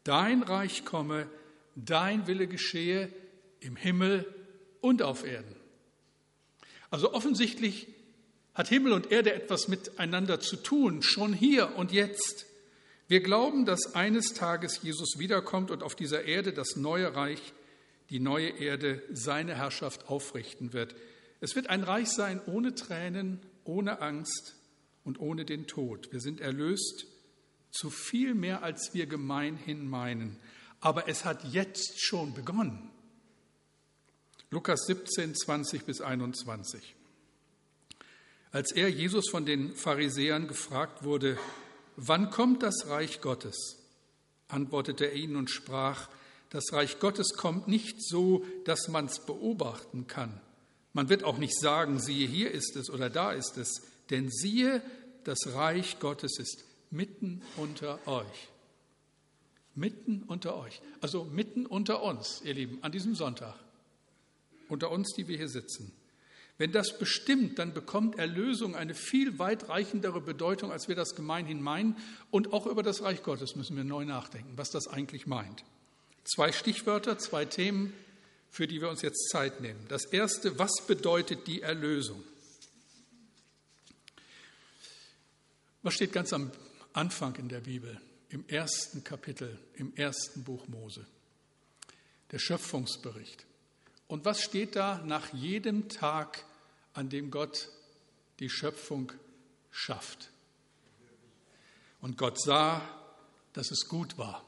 Dein 0.04 0.42
Reich 0.42 0.86
komme, 0.86 1.28
dein 1.76 2.28
Wille 2.28 2.48
geschehe 2.48 3.10
im 3.60 3.76
Himmel 3.76 4.26
und 4.80 5.02
auf 5.02 5.26
Erden. 5.26 5.56
Also 6.90 7.14
offensichtlich 7.14 7.88
hat 8.54 8.70
Himmel 8.70 8.94
und 8.94 9.12
Erde 9.12 9.34
etwas 9.34 9.68
miteinander 9.68 10.40
zu 10.40 10.56
tun, 10.58 11.02
schon 11.02 11.34
hier 11.34 11.76
und 11.76 11.92
jetzt. 11.92 12.46
Wir 13.08 13.22
glauben, 13.22 13.66
dass 13.66 13.96
eines 13.96 14.34
Tages 14.34 14.82
Jesus 14.82 15.18
wiederkommt 15.18 15.72
und 15.72 15.84
auf 15.84 15.96
dieser 15.96 16.24
Erde 16.24 16.54
das 16.54 16.76
neue 16.76 17.16
Reich, 17.16 17.54
die 18.14 18.20
neue 18.20 18.50
Erde, 18.50 19.02
seine 19.12 19.56
Herrschaft 19.56 20.08
aufrichten 20.08 20.72
wird. 20.72 20.96
Es 21.42 21.56
wird 21.56 21.72
ein 21.72 21.84
Reich 21.84 22.10
sein 22.10 22.40
ohne 22.46 22.76
Tränen, 22.76 23.40
ohne 23.64 24.02
Angst 24.02 24.54
und 25.04 25.20
ohne 25.20 25.46
den 25.46 25.66
Tod. 25.66 26.12
Wir 26.12 26.20
sind 26.20 26.40
erlöst 26.40 27.08
zu 27.72 27.90
viel 27.90 28.36
mehr, 28.36 28.62
als 28.62 28.94
wir 28.94 29.08
gemeinhin 29.08 29.90
meinen. 29.90 30.38
Aber 30.80 31.08
es 31.10 31.26
hat 31.26 31.44
jetzt 31.46 32.06
schon 32.06 32.36
begonnen. 32.36 32.92
Lukas 34.52 34.86
17, 34.86 35.34
20 35.34 35.84
bis 35.86 36.00
21. 36.00 36.96
Als 38.52 38.72
er, 38.74 38.90
Jesus, 38.90 39.28
von 39.28 39.48
den 39.48 39.74
Pharisäern 39.74 40.48
gefragt 40.48 41.04
wurde, 41.04 41.40
wann 41.96 42.30
kommt 42.30 42.62
das 42.62 42.90
Reich 42.90 43.22
Gottes, 43.22 43.80
antwortete 44.50 45.06
er 45.06 45.16
ihnen 45.16 45.36
und 45.36 45.50
sprach, 45.50 46.10
das 46.54 46.72
Reich 46.72 47.00
Gottes 47.00 47.34
kommt 47.34 47.68
nicht 47.68 48.02
so, 48.02 48.46
dass 48.64 48.88
man 48.88 49.08
es 49.08 49.26
beobachten 49.26 50.06
kann. 50.06 50.40
Man 50.94 51.10
wird 51.10 51.24
auch 51.24 51.40
nicht 51.40 51.60
sagen, 51.60 52.00
siehe, 52.00 52.28
hier 52.28 52.52
ist 52.52 52.76
es 52.76 52.92
oder 52.92 53.10
da 53.10 53.32
ist 53.32 53.58
es, 53.58 53.82
denn 54.12 54.30
siehe, 54.30 54.84
das 55.24 55.56
Reich 55.56 56.00
Gottes 56.00 56.38
ist 56.38 56.64
mitten 56.92 57.42
unter 57.58 58.00
euch. 58.08 58.50
Mitten 59.74 60.22
unter 60.28 60.56
euch. 60.56 60.80
Also 61.02 61.24
mitten 61.24 61.66
unter 61.66 62.04
uns, 62.04 62.42
ihr 62.44 62.54
Lieben, 62.54 62.78
an 62.84 62.92
diesem 62.92 63.16
Sonntag. 63.16 63.56
Unter 64.70 64.92
uns, 64.92 65.14
die 65.18 65.28
wir 65.28 65.38
hier 65.38 65.50
sitzen. 65.50 65.92
Wenn 66.60 66.72
das 66.72 67.00
bestimmt, 67.00 67.58
dann 67.58 67.74
bekommt 67.74 68.20
Erlösung 68.20 68.76
eine 68.76 68.94
viel 68.94 69.40
weitreichendere 69.40 70.22
Bedeutung, 70.22 70.72
als 70.72 70.88
wir 70.88 70.96
das 70.96 71.16
gemeinhin 71.16 71.64
meinen. 71.64 71.98
Und 72.30 72.54
auch 72.54 72.68
über 72.68 72.84
das 72.84 73.02
Reich 73.02 73.24
Gottes 73.24 73.56
müssen 73.56 73.76
wir 73.76 73.84
neu 73.84 74.06
nachdenken, 74.06 74.54
was 74.56 74.70
das 74.70 74.88
eigentlich 74.88 75.26
meint. 75.26 75.64
Zwei 76.24 76.52
Stichwörter, 76.52 77.18
zwei 77.18 77.46
Themen, 77.46 77.94
für 78.50 78.68
die 78.68 78.82
wir 78.82 78.90
uns 78.90 79.02
jetzt 79.02 79.30
Zeit 79.30 79.62
nehmen. 79.62 79.86
Das 79.90 80.06
erste, 80.06 80.58
was 80.60 80.86
bedeutet 80.88 81.48
die 81.48 81.62
Erlösung? 81.62 82.24
Was 85.82 85.96
steht 85.96 86.14
ganz 86.14 86.32
am 86.32 86.52
Anfang 86.94 87.36
in 87.36 87.50
der 87.50 87.60
Bibel, 87.60 88.00
im 88.30 88.48
ersten 88.48 89.04
Kapitel, 89.04 89.60
im 89.74 89.94
ersten 89.96 90.44
Buch 90.44 90.68
Mose? 90.68 91.06
Der 92.32 92.40
Schöpfungsbericht. 92.40 93.46
Und 94.08 94.24
was 94.24 94.42
steht 94.42 94.76
da 94.76 95.02
nach 95.04 95.34
jedem 95.34 95.90
Tag, 95.90 96.46
an 96.94 97.10
dem 97.10 97.32
Gott 97.32 97.70
die 98.40 98.50
Schöpfung 98.50 99.12
schafft? 99.72 100.30
Und 102.02 102.18
Gott 102.18 102.40
sah, 102.40 102.88
dass 103.54 103.72
es 103.72 103.88
gut 103.88 104.18
war. 104.18 104.46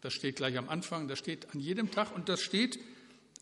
Das 0.00 0.12
steht 0.12 0.36
gleich 0.36 0.56
am 0.56 0.68
Anfang, 0.68 1.08
das 1.08 1.18
steht 1.18 1.52
an 1.52 1.60
jedem 1.60 1.90
Tag 1.90 2.14
und 2.14 2.28
das 2.28 2.40
steht, 2.40 2.78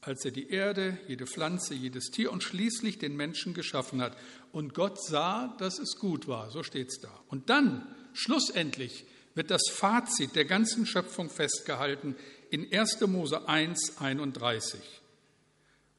als 0.01 0.25
er 0.25 0.31
die 0.31 0.51
Erde, 0.51 0.99
jede 1.09 1.27
Pflanze, 1.27 1.75
jedes 1.75 2.11
Tier 2.11 2.33
und 2.33 2.43
schließlich 2.43 2.99
den 2.99 3.17
Menschen 3.17 3.55
geschaffen 3.55 4.01
hat. 4.01 4.17
Und 4.53 4.73
Gott 4.73 5.03
sah, 5.03 5.55
dass 5.59 5.79
es 5.79 5.97
gut 5.97 6.29
war, 6.29 6.51
so 6.51 6.63
steht 6.63 6.89
es 6.89 7.01
da. 7.01 7.11
Und 7.29 7.51
dann, 7.51 7.87
schlussendlich, 8.13 9.05
wird 9.35 9.51
das 9.51 9.69
Fazit 9.71 10.35
der 10.35 10.47
ganzen 10.47 10.87
Schöpfung 10.87 11.29
festgehalten 11.29 12.17
in 12.51 12.73
1. 12.73 13.01
Mose 13.03 13.49
1, 13.49 13.99
31. 13.99 14.81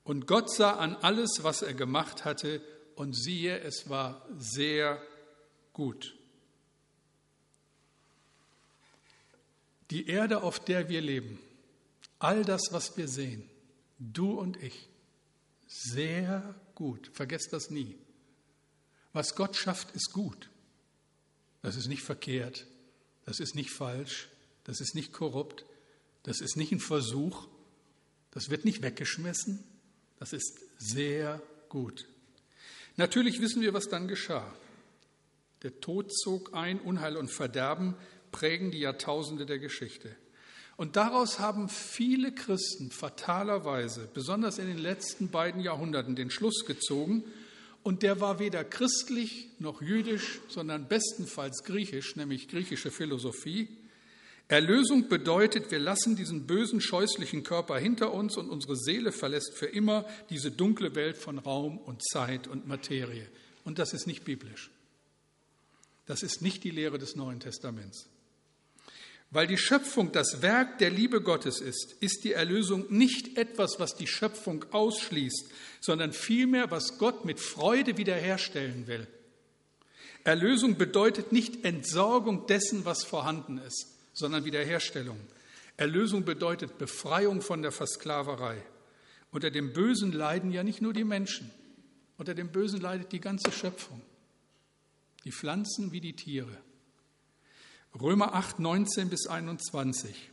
Und 0.03 0.25
Gott 0.25 0.49
sah 0.49 0.71
an 0.77 0.95
alles, 0.95 1.43
was 1.43 1.61
er 1.61 1.73
gemacht 1.73 2.25
hatte, 2.25 2.61
und 2.95 3.13
siehe, 3.13 3.59
es 3.59 3.89
war 3.89 4.25
sehr 4.39 4.99
gut. 5.71 6.16
Die 9.91 10.07
Erde, 10.07 10.43
auf 10.43 10.59
der 10.59 10.89
wir 10.89 11.01
leben, 11.01 11.39
all 12.19 12.43
das, 12.43 12.61
was 12.71 12.97
wir 12.97 13.07
sehen, 13.07 13.49
du 13.99 14.31
und 14.31 14.61
ich, 14.61 14.89
sehr 15.67 16.55
gut. 16.75 17.09
Vergesst 17.13 17.53
das 17.53 17.69
nie. 17.69 17.97
Was 19.13 19.35
Gott 19.35 19.55
schafft, 19.55 19.95
ist 19.95 20.11
gut. 20.13 20.49
Das 21.61 21.75
ist 21.75 21.87
nicht 21.87 22.03
verkehrt, 22.03 22.65
das 23.25 23.39
ist 23.39 23.55
nicht 23.55 23.71
falsch, 23.71 24.29
das 24.63 24.79
ist 24.79 24.95
nicht 24.95 25.11
korrupt, 25.11 25.65
das 26.23 26.39
ist 26.39 26.55
nicht 26.55 26.71
ein 26.71 26.79
Versuch, 26.79 27.47
das 28.31 28.49
wird 28.49 28.63
nicht 28.63 28.81
weggeschmissen, 28.81 29.63
das 30.19 30.33
ist 30.33 30.59
sehr 30.77 31.41
gut. 31.69 32.07
Natürlich 32.95 33.41
wissen 33.41 33.61
wir, 33.61 33.73
was 33.73 33.89
dann 33.89 34.07
geschah. 34.07 34.53
Der 35.63 35.79
Tod 35.79 36.13
zog 36.13 36.53
ein, 36.53 36.79
Unheil 36.79 37.17
und 37.17 37.31
Verderben 37.31 37.95
prägen 38.31 38.71
die 38.71 38.79
Jahrtausende 38.79 39.45
der 39.45 39.59
Geschichte. 39.59 40.15
Und 40.77 40.95
daraus 40.95 41.39
haben 41.39 41.69
viele 41.69 42.31
Christen 42.31 42.91
fatalerweise, 42.91 44.07
besonders 44.13 44.59
in 44.59 44.67
den 44.67 44.77
letzten 44.77 45.29
beiden 45.29 45.59
Jahrhunderten, 45.61 46.15
den 46.15 46.29
Schluss 46.29 46.65
gezogen. 46.65 47.23
Und 47.81 48.03
der 48.03 48.21
war 48.21 48.37
weder 48.37 48.63
christlich 48.63 49.49
noch 49.57 49.81
jüdisch, 49.81 50.39
sondern 50.49 50.87
bestenfalls 50.87 51.63
griechisch, 51.63 52.15
nämlich 52.15 52.47
griechische 52.47 52.91
Philosophie. 52.91 53.69
Erlösung 54.49 55.09
bedeutet, 55.09 55.71
wir 55.71 55.79
lassen 55.79 56.15
diesen 56.15 56.45
bösen, 56.45 56.79
scheußlichen 56.79 57.43
Körper 57.43 57.79
hinter 57.79 58.13
uns 58.13 58.37
und 58.37 58.49
unsere 58.49 58.77
Seele 58.77 59.11
verlässt 59.11 59.55
für 59.55 59.65
immer 59.65 60.05
diese 60.29 60.51
dunkle 60.51 60.95
Welt 60.95 61.17
von 61.17 61.39
Raum 61.39 61.79
und 61.79 62.03
Zeit 62.03 62.47
und 62.47 62.67
Materie. 62.67 63.27
Und 63.65 63.79
das 63.79 63.93
ist 63.93 64.05
nicht 64.05 64.23
biblisch. 64.23 64.69
Das 66.05 66.23
ist 66.23 66.41
nicht 66.41 66.63
die 66.63 66.71
Lehre 66.71 66.99
des 66.99 67.15
Neuen 67.15 67.39
Testaments. 67.39 68.07
Weil 69.29 69.47
die 69.47 69.57
Schöpfung 69.57 70.11
das 70.11 70.41
Werk 70.41 70.77
der 70.77 70.89
Liebe 70.89 71.21
Gottes 71.21 71.59
ist, 71.59 71.95
ist 71.99 72.23
die 72.23 72.31
Erlösung 72.31 72.85
nicht 72.89 73.37
etwas, 73.37 73.79
was 73.79 73.95
die 73.95 74.07
Schöpfung 74.07 74.65
ausschließt, 74.71 75.49
sondern 75.81 76.13
vielmehr, 76.13 76.71
was 76.71 76.97
Gott 76.97 77.25
mit 77.25 77.39
Freude 77.39 77.97
wiederherstellen 77.97 78.87
will. 78.87 79.05
Erlösung 80.23 80.77
bedeutet 80.77 81.31
nicht 81.31 81.65
Entsorgung 81.65 82.47
dessen, 82.47 82.85
was 82.85 83.03
vorhanden 83.03 83.57
ist 83.57 83.97
sondern 84.17 84.45
Wiederherstellung. 84.45 85.19
Erlösung 85.77 86.25
bedeutet 86.25 86.79
Befreiung 86.79 87.41
von 87.41 87.61
der 87.61 87.71
Versklaverei. 87.71 88.63
Unter 89.29 89.51
dem 89.51 89.73
Bösen 89.73 90.11
leiden 90.11 90.51
ja 90.51 90.63
nicht 90.63 90.81
nur 90.81 90.91
die 90.91 91.03
Menschen, 91.03 91.51
unter 92.17 92.33
dem 92.33 92.51
Bösen 92.51 92.81
leidet 92.81 93.11
die 93.11 93.19
ganze 93.19 93.51
Schöpfung, 93.51 94.01
die 95.23 95.31
Pflanzen 95.31 95.91
wie 95.91 96.01
die 96.01 96.15
Tiere. 96.15 96.57
Römer 98.01 98.33
8, 98.33 98.59
19 98.59 99.09
bis 99.09 99.27
21. 99.27 100.29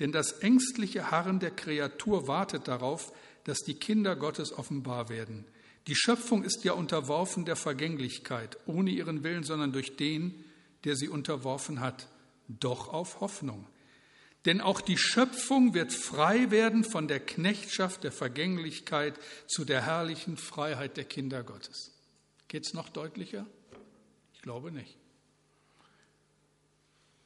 Denn 0.00 0.12
das 0.12 0.32
ängstliche 0.40 1.10
Harren 1.10 1.38
der 1.38 1.50
Kreatur 1.50 2.26
wartet 2.26 2.68
darauf, 2.68 3.12
dass 3.44 3.58
die 3.60 3.74
Kinder 3.74 4.16
Gottes 4.16 4.52
offenbar 4.52 5.08
werden. 5.08 5.44
Die 5.86 5.96
Schöpfung 5.96 6.44
ist 6.44 6.64
ja 6.64 6.72
unterworfen 6.72 7.44
der 7.44 7.56
Vergänglichkeit, 7.56 8.56
ohne 8.66 8.90
ihren 8.90 9.24
Willen, 9.24 9.42
sondern 9.42 9.72
durch 9.72 9.96
den, 9.96 10.44
der 10.84 10.96
sie 10.96 11.08
unterworfen 11.08 11.80
hat 11.80 12.08
doch 12.48 12.88
auf 12.88 13.20
Hoffnung. 13.20 13.66
Denn 14.44 14.60
auch 14.60 14.80
die 14.80 14.98
Schöpfung 14.98 15.72
wird 15.72 15.92
frei 15.92 16.50
werden 16.50 16.84
von 16.84 17.06
der 17.06 17.20
Knechtschaft 17.20 18.02
der 18.02 18.12
Vergänglichkeit 18.12 19.18
zu 19.46 19.64
der 19.64 19.86
herrlichen 19.86 20.36
Freiheit 20.36 20.96
der 20.96 21.04
Kinder 21.04 21.44
Gottes. 21.44 21.92
Geht 22.48 22.66
es 22.66 22.74
noch 22.74 22.88
deutlicher? 22.88 23.46
Ich 24.34 24.42
glaube 24.42 24.72
nicht. 24.72 24.98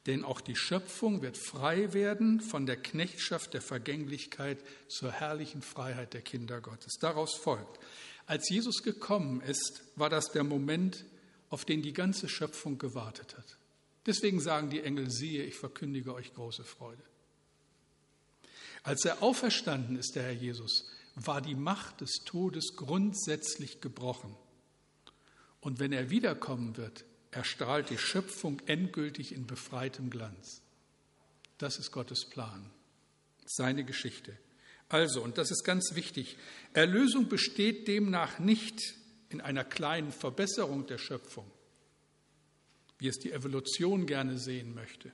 Denn 0.07 0.23
auch 0.23 0.41
die 0.41 0.55
Schöpfung 0.55 1.21
wird 1.21 1.37
frei 1.37 1.93
werden 1.93 2.39
von 2.39 2.65
der 2.65 2.77
Knechtschaft 2.77 3.53
der 3.53 3.61
Vergänglichkeit 3.61 4.57
zur 4.87 5.11
herrlichen 5.11 5.61
Freiheit 5.61 6.13
der 6.13 6.21
Kinder 6.21 6.61
Gottes. 6.61 6.97
Daraus 6.99 7.35
folgt, 7.35 7.79
als 8.25 8.49
Jesus 8.49 8.83
gekommen 8.83 9.41
ist, 9.41 9.83
war 9.95 10.09
das 10.09 10.31
der 10.31 10.43
Moment, 10.43 11.05
auf 11.49 11.65
den 11.65 11.81
die 11.81 11.93
ganze 11.93 12.29
Schöpfung 12.29 12.77
gewartet 12.77 13.37
hat. 13.37 13.57
Deswegen 14.05 14.39
sagen 14.39 14.69
die 14.69 14.81
Engel, 14.81 15.11
siehe, 15.11 15.43
ich 15.43 15.55
verkündige 15.55 16.13
euch 16.13 16.33
große 16.33 16.63
Freude. 16.63 17.03
Als 18.83 19.03
er 19.03 19.21
auferstanden 19.21 19.97
ist, 19.97 20.15
der 20.15 20.23
Herr 20.23 20.31
Jesus, 20.31 20.89
war 21.15 21.41
die 21.41 21.55
Macht 21.55 21.99
des 21.99 22.19
Todes 22.25 22.75
grundsätzlich 22.77 23.81
gebrochen. 23.81 24.33
Und 25.59 25.79
wenn 25.79 25.91
er 25.91 26.09
wiederkommen 26.09 26.77
wird, 26.77 27.03
erstrahlt 27.31 27.89
die 27.89 27.97
Schöpfung 27.97 28.61
endgültig 28.65 29.33
in 29.33 29.47
befreitem 29.47 30.09
Glanz. 30.09 30.61
Das 31.57 31.77
ist 31.77 31.91
Gottes 31.91 32.25
Plan, 32.25 32.69
seine 33.45 33.83
Geschichte. 33.83 34.37
Also, 34.89 35.21
und 35.21 35.37
das 35.37 35.51
ist 35.51 35.63
ganz 35.63 35.95
wichtig, 35.95 36.37
Erlösung 36.73 37.27
besteht 37.27 37.87
demnach 37.87 38.39
nicht 38.39 38.95
in 39.29 39.41
einer 39.41 39.65
kleinen 39.65 40.11
Verbesserung 40.11 40.87
der 40.87 40.97
Schöpfung, 40.97 41.49
wie 42.99 43.07
es 43.07 43.19
die 43.19 43.31
Evolution 43.31 44.05
gerne 44.05 44.37
sehen 44.37 44.73
möchte. 44.73 45.11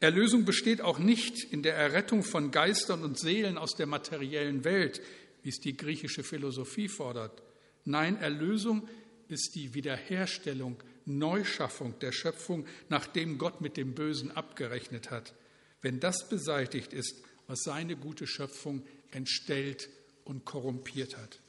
Erlösung 0.00 0.44
besteht 0.44 0.80
auch 0.80 0.98
nicht 0.98 1.44
in 1.52 1.62
der 1.62 1.74
Errettung 1.74 2.22
von 2.22 2.50
Geistern 2.50 3.02
und 3.02 3.18
Seelen 3.18 3.58
aus 3.58 3.74
der 3.74 3.86
materiellen 3.86 4.64
Welt, 4.64 5.00
wie 5.42 5.48
es 5.48 5.58
die 5.58 5.76
griechische 5.76 6.22
Philosophie 6.22 6.88
fordert. 6.88 7.42
Nein, 7.84 8.16
Erlösung 8.16 8.88
ist 9.28 9.54
die 9.54 9.74
Wiederherstellung, 9.74 10.82
Neuschaffung 11.06 11.98
der 11.98 12.12
Schöpfung, 12.12 12.66
nachdem 12.88 13.38
Gott 13.38 13.60
mit 13.60 13.76
dem 13.76 13.94
Bösen 13.94 14.30
abgerechnet 14.30 15.10
hat. 15.10 15.34
Wenn 15.82 16.00
das 16.00 16.28
beseitigt 16.28 16.92
ist, 16.92 17.22
was 17.46 17.62
seine 17.62 17.96
gute 17.96 18.26
Schöpfung 18.26 18.82
entstellt 19.10 19.88
und 20.24 20.44
korrumpiert 20.44 21.16
hat. 21.16 21.40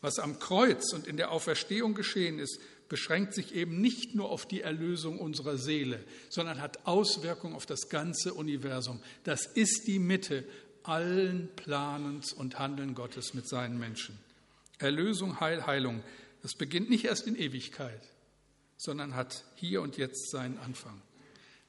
Was 0.00 0.18
am 0.18 0.38
Kreuz 0.38 0.92
und 0.92 1.06
in 1.06 1.16
der 1.16 1.30
Auferstehung 1.30 1.94
geschehen 1.94 2.38
ist, 2.38 2.58
beschränkt 2.88 3.34
sich 3.34 3.54
eben 3.54 3.80
nicht 3.80 4.14
nur 4.14 4.30
auf 4.30 4.46
die 4.46 4.60
Erlösung 4.60 5.18
unserer 5.18 5.58
Seele, 5.58 6.04
sondern 6.28 6.60
hat 6.60 6.86
Auswirkungen 6.86 7.54
auf 7.54 7.66
das 7.66 7.88
ganze 7.88 8.32
Universum. 8.34 9.00
Das 9.24 9.46
ist 9.46 9.86
die 9.86 9.98
Mitte 9.98 10.44
allen 10.84 11.48
Planens 11.56 12.32
und 12.32 12.58
Handeln 12.58 12.94
Gottes 12.94 13.34
mit 13.34 13.48
seinen 13.48 13.78
Menschen. 13.78 14.18
Erlösung, 14.78 15.40
Heil, 15.40 15.66
Heilung, 15.66 16.02
das 16.42 16.54
beginnt 16.54 16.90
nicht 16.90 17.06
erst 17.06 17.26
in 17.26 17.34
Ewigkeit, 17.34 18.00
sondern 18.76 19.14
hat 19.14 19.44
hier 19.54 19.82
und 19.82 19.96
jetzt 19.96 20.30
seinen 20.30 20.58
Anfang. 20.58 21.00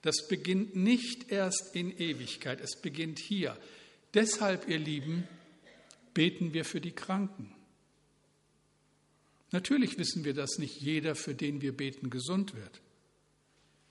Das 0.02 0.28
beginnt 0.28 0.76
nicht 0.76 1.32
erst 1.32 1.76
in 1.76 1.92
Ewigkeit, 1.98 2.62
es 2.62 2.80
beginnt 2.82 3.20
hier. 3.20 3.58
Deshalb, 4.14 4.68
ihr 4.68 4.80
Lieben, 4.80 5.28
beten 6.14 6.54
wir 6.54 6.66
für 6.66 6.82
die 6.82 6.94
Kranken. 6.94 7.54
Natürlich 9.52 9.98
wissen 9.98 10.26
wir, 10.26 10.34
dass 10.34 10.58
nicht 10.58 10.82
jeder, 10.82 11.16
für 11.16 11.34
den 11.34 11.62
wir 11.62 11.76
beten, 11.76 12.10
gesund 12.10 12.56
wird. 12.56 12.82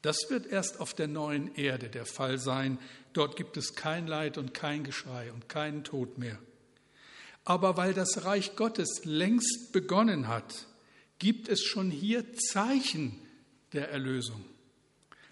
Das 0.02 0.28
wird 0.28 0.46
erst 0.46 0.80
auf 0.80 0.94
der 0.94 1.08
neuen 1.08 1.54
Erde 1.54 1.88
der 1.88 2.06
Fall 2.06 2.38
sein. 2.38 2.78
Dort 3.12 3.36
gibt 3.36 3.56
es 3.56 3.74
kein 3.74 4.06
Leid 4.06 4.38
und 4.38 4.54
kein 4.54 4.84
Geschrei 4.84 5.32
und 5.32 5.48
keinen 5.48 5.82
Tod 5.82 6.18
mehr. 6.18 6.38
Aber 7.44 7.76
weil 7.76 7.94
das 7.94 8.24
Reich 8.24 8.56
Gottes 8.56 9.02
längst 9.04 9.72
begonnen 9.72 10.28
hat, 10.28 10.66
gibt 11.18 11.48
es 11.48 11.62
schon 11.62 11.90
hier 11.90 12.34
Zeichen 12.34 13.18
der 13.72 13.90
Erlösung. 13.90 14.44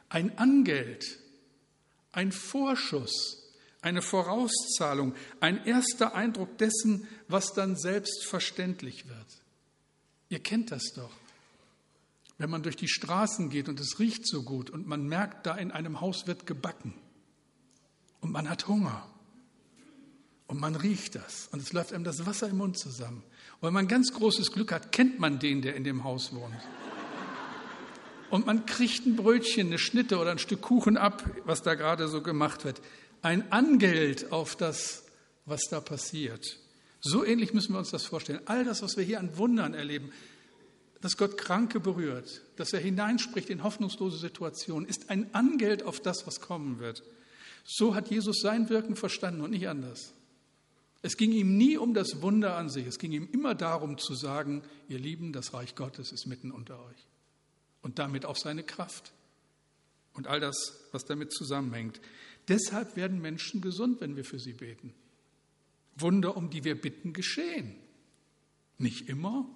Ein 0.08 0.38
Angeld, 0.38 1.18
ein 2.12 2.32
Vorschuss, 2.32 3.42
eine 3.82 4.00
Vorauszahlung, 4.00 5.14
ein 5.40 5.64
erster 5.64 6.14
Eindruck 6.14 6.56
dessen, 6.58 7.06
was 7.28 7.52
dann 7.52 7.76
selbstverständlich 7.76 9.08
wird. 9.08 9.26
Ihr 10.28 10.40
kennt 10.40 10.70
das 10.70 10.92
doch. 10.94 11.10
Wenn 12.38 12.50
man 12.50 12.62
durch 12.62 12.76
die 12.76 12.88
Straßen 12.88 13.50
geht 13.50 13.68
und 13.68 13.78
es 13.78 13.98
riecht 13.98 14.26
so 14.26 14.42
gut 14.42 14.70
und 14.70 14.86
man 14.86 15.06
merkt, 15.06 15.46
da 15.46 15.54
in 15.54 15.70
einem 15.70 16.00
Haus 16.00 16.26
wird 16.26 16.46
gebacken 16.46 16.94
und 18.20 18.32
man 18.32 18.48
hat 18.48 18.66
Hunger 18.66 19.08
und 20.46 20.58
man 20.58 20.74
riecht 20.74 21.14
das 21.14 21.48
und 21.52 21.60
es 21.60 21.72
läuft 21.72 21.92
einem 21.92 22.04
das 22.04 22.26
Wasser 22.26 22.48
im 22.48 22.56
Mund 22.56 22.78
zusammen. 22.78 23.22
Wenn 23.64 23.72
man 23.72 23.88
ganz 23.88 24.12
großes 24.12 24.52
Glück 24.52 24.72
hat, 24.72 24.92
kennt 24.92 25.18
man 25.18 25.38
den, 25.38 25.62
der 25.62 25.74
in 25.74 25.84
dem 25.84 26.04
Haus 26.04 26.34
wohnt. 26.34 26.54
Und 28.28 28.44
man 28.44 28.66
kriegt 28.66 29.06
ein 29.06 29.16
Brötchen, 29.16 29.68
eine 29.68 29.78
Schnitte 29.78 30.18
oder 30.18 30.32
ein 30.32 30.38
Stück 30.38 30.60
Kuchen 30.60 30.98
ab, 30.98 31.24
was 31.46 31.62
da 31.62 31.74
gerade 31.74 32.08
so 32.08 32.20
gemacht 32.20 32.66
wird. 32.66 32.82
Ein 33.22 33.50
Angeld 33.52 34.32
auf 34.32 34.54
das, 34.54 35.04
was 35.46 35.62
da 35.70 35.80
passiert. 35.80 36.58
So 37.00 37.24
ähnlich 37.24 37.54
müssen 37.54 37.72
wir 37.72 37.78
uns 37.78 37.90
das 37.90 38.04
vorstellen. 38.04 38.40
All 38.44 38.64
das, 38.64 38.82
was 38.82 38.98
wir 38.98 39.04
hier 39.04 39.18
an 39.18 39.38
Wundern 39.38 39.72
erleben, 39.72 40.12
dass 41.00 41.16
Gott 41.16 41.38
Kranke 41.38 41.80
berührt, 41.80 42.42
dass 42.56 42.74
er 42.74 42.80
hineinspricht 42.80 43.48
in 43.48 43.62
hoffnungslose 43.62 44.18
Situationen, 44.18 44.86
ist 44.86 45.08
ein 45.08 45.34
Angeld 45.34 45.84
auf 45.84 46.00
das, 46.00 46.26
was 46.26 46.40
kommen 46.40 46.80
wird. 46.80 47.02
So 47.64 47.94
hat 47.94 48.10
Jesus 48.10 48.40
sein 48.42 48.68
Wirken 48.68 48.94
verstanden 48.94 49.40
und 49.40 49.52
nicht 49.52 49.68
anders. 49.68 50.12
Es 51.04 51.18
ging 51.18 51.32
ihm 51.32 51.58
nie 51.58 51.76
um 51.76 51.92
das 51.92 52.22
Wunder 52.22 52.56
an 52.56 52.70
sich, 52.70 52.86
es 52.86 52.98
ging 52.98 53.12
ihm 53.12 53.28
immer 53.30 53.54
darum 53.54 53.98
zu 53.98 54.14
sagen, 54.14 54.62
ihr 54.88 54.98
Lieben, 54.98 55.34
das 55.34 55.52
Reich 55.52 55.74
Gottes 55.74 56.12
ist 56.12 56.24
mitten 56.24 56.50
unter 56.50 56.82
euch. 56.82 57.06
Und 57.82 57.98
damit 57.98 58.24
auch 58.24 58.38
seine 58.38 58.62
Kraft 58.62 59.12
und 60.14 60.28
all 60.28 60.40
das, 60.40 60.80
was 60.92 61.04
damit 61.04 61.30
zusammenhängt. 61.30 62.00
Deshalb 62.48 62.96
werden 62.96 63.20
Menschen 63.20 63.60
gesund, 63.60 64.00
wenn 64.00 64.16
wir 64.16 64.24
für 64.24 64.38
sie 64.38 64.54
beten. 64.54 64.94
Wunder, 65.94 66.38
um 66.38 66.48
die 66.48 66.64
wir 66.64 66.80
bitten, 66.80 67.12
geschehen. 67.12 67.76
Nicht 68.78 69.06
immer, 69.06 69.46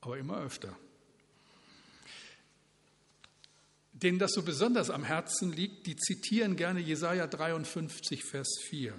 aber 0.00 0.18
immer 0.18 0.38
öfter. 0.38 0.76
Denen 3.92 4.18
das 4.18 4.32
so 4.32 4.42
besonders 4.42 4.90
am 4.90 5.04
Herzen 5.04 5.52
liegt, 5.52 5.86
die 5.86 5.94
zitieren 5.94 6.56
gerne 6.56 6.80
Jesaja 6.80 7.28
53, 7.28 8.24
Vers 8.24 8.58
4. 8.70 8.98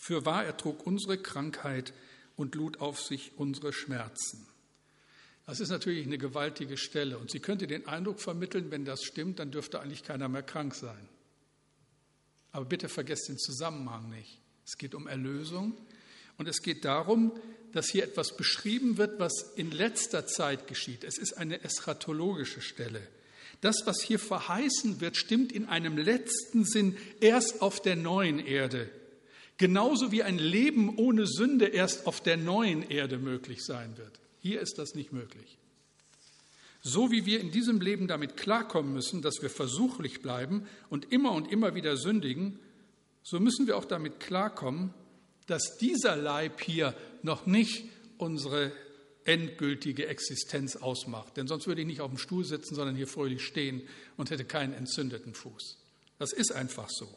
Für 0.00 0.24
wahr, 0.24 0.46
er 0.46 0.56
trug 0.56 0.86
unsere 0.86 1.18
Krankheit 1.18 1.92
und 2.34 2.54
lud 2.54 2.80
auf 2.80 2.98
sich 3.02 3.32
unsere 3.36 3.74
Schmerzen. 3.74 4.46
Das 5.44 5.60
ist 5.60 5.68
natürlich 5.68 6.06
eine 6.06 6.16
gewaltige 6.16 6.78
Stelle 6.78 7.18
und 7.18 7.30
sie 7.30 7.38
könnte 7.38 7.66
den 7.66 7.86
Eindruck 7.86 8.18
vermitteln, 8.18 8.70
wenn 8.70 8.86
das 8.86 9.02
stimmt, 9.02 9.40
dann 9.40 9.50
dürfte 9.50 9.78
eigentlich 9.78 10.02
keiner 10.02 10.30
mehr 10.30 10.42
krank 10.42 10.74
sein. 10.74 11.06
Aber 12.50 12.64
bitte 12.64 12.88
vergesst 12.88 13.28
den 13.28 13.38
Zusammenhang 13.38 14.08
nicht. 14.08 14.40
Es 14.64 14.78
geht 14.78 14.94
um 14.94 15.06
Erlösung 15.06 15.76
und 16.38 16.48
es 16.48 16.62
geht 16.62 16.86
darum, 16.86 17.38
dass 17.72 17.90
hier 17.90 18.04
etwas 18.04 18.38
beschrieben 18.38 18.96
wird, 18.96 19.20
was 19.20 19.52
in 19.54 19.70
letzter 19.70 20.26
Zeit 20.26 20.66
geschieht. 20.66 21.04
Es 21.04 21.18
ist 21.18 21.34
eine 21.34 21.62
eschatologische 21.62 22.62
Stelle. 22.62 23.06
Das, 23.60 23.82
was 23.84 24.00
hier 24.00 24.18
verheißen 24.18 25.02
wird, 25.02 25.18
stimmt 25.18 25.52
in 25.52 25.66
einem 25.66 25.98
letzten 25.98 26.64
Sinn 26.64 26.96
erst 27.20 27.60
auf 27.60 27.82
der 27.82 27.96
neuen 27.96 28.38
Erde. 28.38 28.88
Genauso 29.60 30.10
wie 30.10 30.22
ein 30.22 30.38
Leben 30.38 30.96
ohne 30.96 31.26
Sünde 31.26 31.66
erst 31.66 32.06
auf 32.06 32.22
der 32.22 32.38
neuen 32.38 32.80
Erde 32.88 33.18
möglich 33.18 33.62
sein 33.62 33.98
wird. 33.98 34.18
Hier 34.40 34.58
ist 34.58 34.78
das 34.78 34.94
nicht 34.94 35.12
möglich. 35.12 35.58
So 36.80 37.12
wie 37.12 37.26
wir 37.26 37.40
in 37.40 37.50
diesem 37.50 37.78
Leben 37.82 38.08
damit 38.08 38.38
klarkommen 38.38 38.94
müssen, 38.94 39.20
dass 39.20 39.42
wir 39.42 39.50
versuchlich 39.50 40.22
bleiben 40.22 40.66
und 40.88 41.12
immer 41.12 41.32
und 41.32 41.52
immer 41.52 41.74
wieder 41.74 41.98
sündigen, 41.98 42.58
so 43.22 43.38
müssen 43.38 43.66
wir 43.66 43.76
auch 43.76 43.84
damit 43.84 44.18
klarkommen, 44.18 44.94
dass 45.46 45.76
dieser 45.78 46.16
Leib 46.16 46.62
hier 46.62 46.94
noch 47.22 47.44
nicht 47.44 47.84
unsere 48.16 48.72
endgültige 49.26 50.06
Existenz 50.06 50.76
ausmacht. 50.76 51.36
Denn 51.36 51.48
sonst 51.48 51.66
würde 51.66 51.82
ich 51.82 51.86
nicht 51.86 52.00
auf 52.00 52.08
dem 52.08 52.16
Stuhl 52.16 52.46
sitzen, 52.46 52.76
sondern 52.76 52.96
hier 52.96 53.08
fröhlich 53.08 53.44
stehen 53.44 53.82
und 54.16 54.30
hätte 54.30 54.46
keinen 54.46 54.72
entzündeten 54.72 55.34
Fuß. 55.34 55.76
Das 56.18 56.32
ist 56.32 56.50
einfach 56.50 56.88
so. 56.88 57.14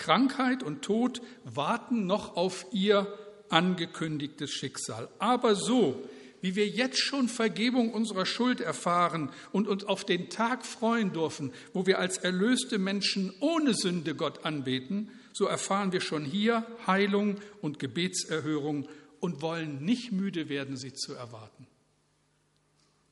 Krankheit 0.00 0.62
und 0.62 0.80
Tod 0.80 1.20
warten 1.44 2.06
noch 2.06 2.34
auf 2.34 2.64
ihr 2.72 3.06
angekündigtes 3.50 4.50
Schicksal. 4.50 5.08
Aber 5.18 5.54
so, 5.54 6.02
wie 6.40 6.56
wir 6.56 6.66
jetzt 6.66 6.98
schon 6.98 7.28
Vergebung 7.28 7.92
unserer 7.92 8.24
Schuld 8.24 8.62
erfahren 8.62 9.30
und 9.52 9.68
uns 9.68 9.84
auf 9.84 10.04
den 10.04 10.30
Tag 10.30 10.64
freuen 10.64 11.12
dürfen, 11.12 11.52
wo 11.74 11.84
wir 11.84 11.98
als 11.98 12.16
erlöste 12.16 12.78
Menschen 12.78 13.34
ohne 13.40 13.74
Sünde 13.74 14.14
Gott 14.14 14.46
anbeten, 14.46 15.10
so 15.34 15.44
erfahren 15.44 15.92
wir 15.92 16.00
schon 16.00 16.24
hier 16.24 16.66
Heilung 16.86 17.36
und 17.60 17.78
Gebetserhörung 17.78 18.88
und 19.20 19.42
wollen 19.42 19.84
nicht 19.84 20.12
müde 20.12 20.48
werden, 20.48 20.78
sie 20.78 20.94
zu 20.94 21.12
erwarten. 21.12 21.66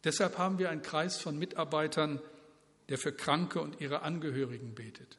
Deshalb 0.05 0.39
haben 0.39 0.59
wir 0.59 0.71
einen 0.71 0.83
Kreis 0.83 1.19
von 1.19 1.39
Mitarbeitern, 1.39 2.19
der 2.89 2.97
für 2.97 3.13
Kranke 3.13 3.61
und 3.61 3.79
ihre 3.79 4.01
Angehörigen 4.01 4.75
betet. 4.75 5.19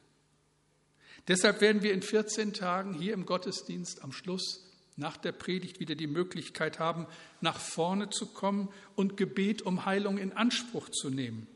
Deshalb 1.30 1.60
werden 1.60 1.84
wir 1.84 1.94
in 1.94 2.02
14 2.02 2.54
Tagen 2.54 2.92
hier 2.92 3.14
im 3.14 3.24
Gottesdienst 3.24 4.02
am 4.02 4.10
Schluss 4.10 4.66
nach 4.96 5.16
der 5.16 5.30
Predigt 5.30 5.78
wieder 5.78 5.94
die 5.94 6.08
Möglichkeit 6.08 6.80
haben, 6.80 7.06
nach 7.40 7.60
vorne 7.60 8.10
zu 8.10 8.26
kommen 8.26 8.68
und 8.96 9.16
Gebet 9.16 9.62
um 9.62 9.86
Heilung 9.86 10.18
in 10.18 10.32
Anspruch 10.32 10.88
zu 10.88 11.08
nehmen. 11.08 11.46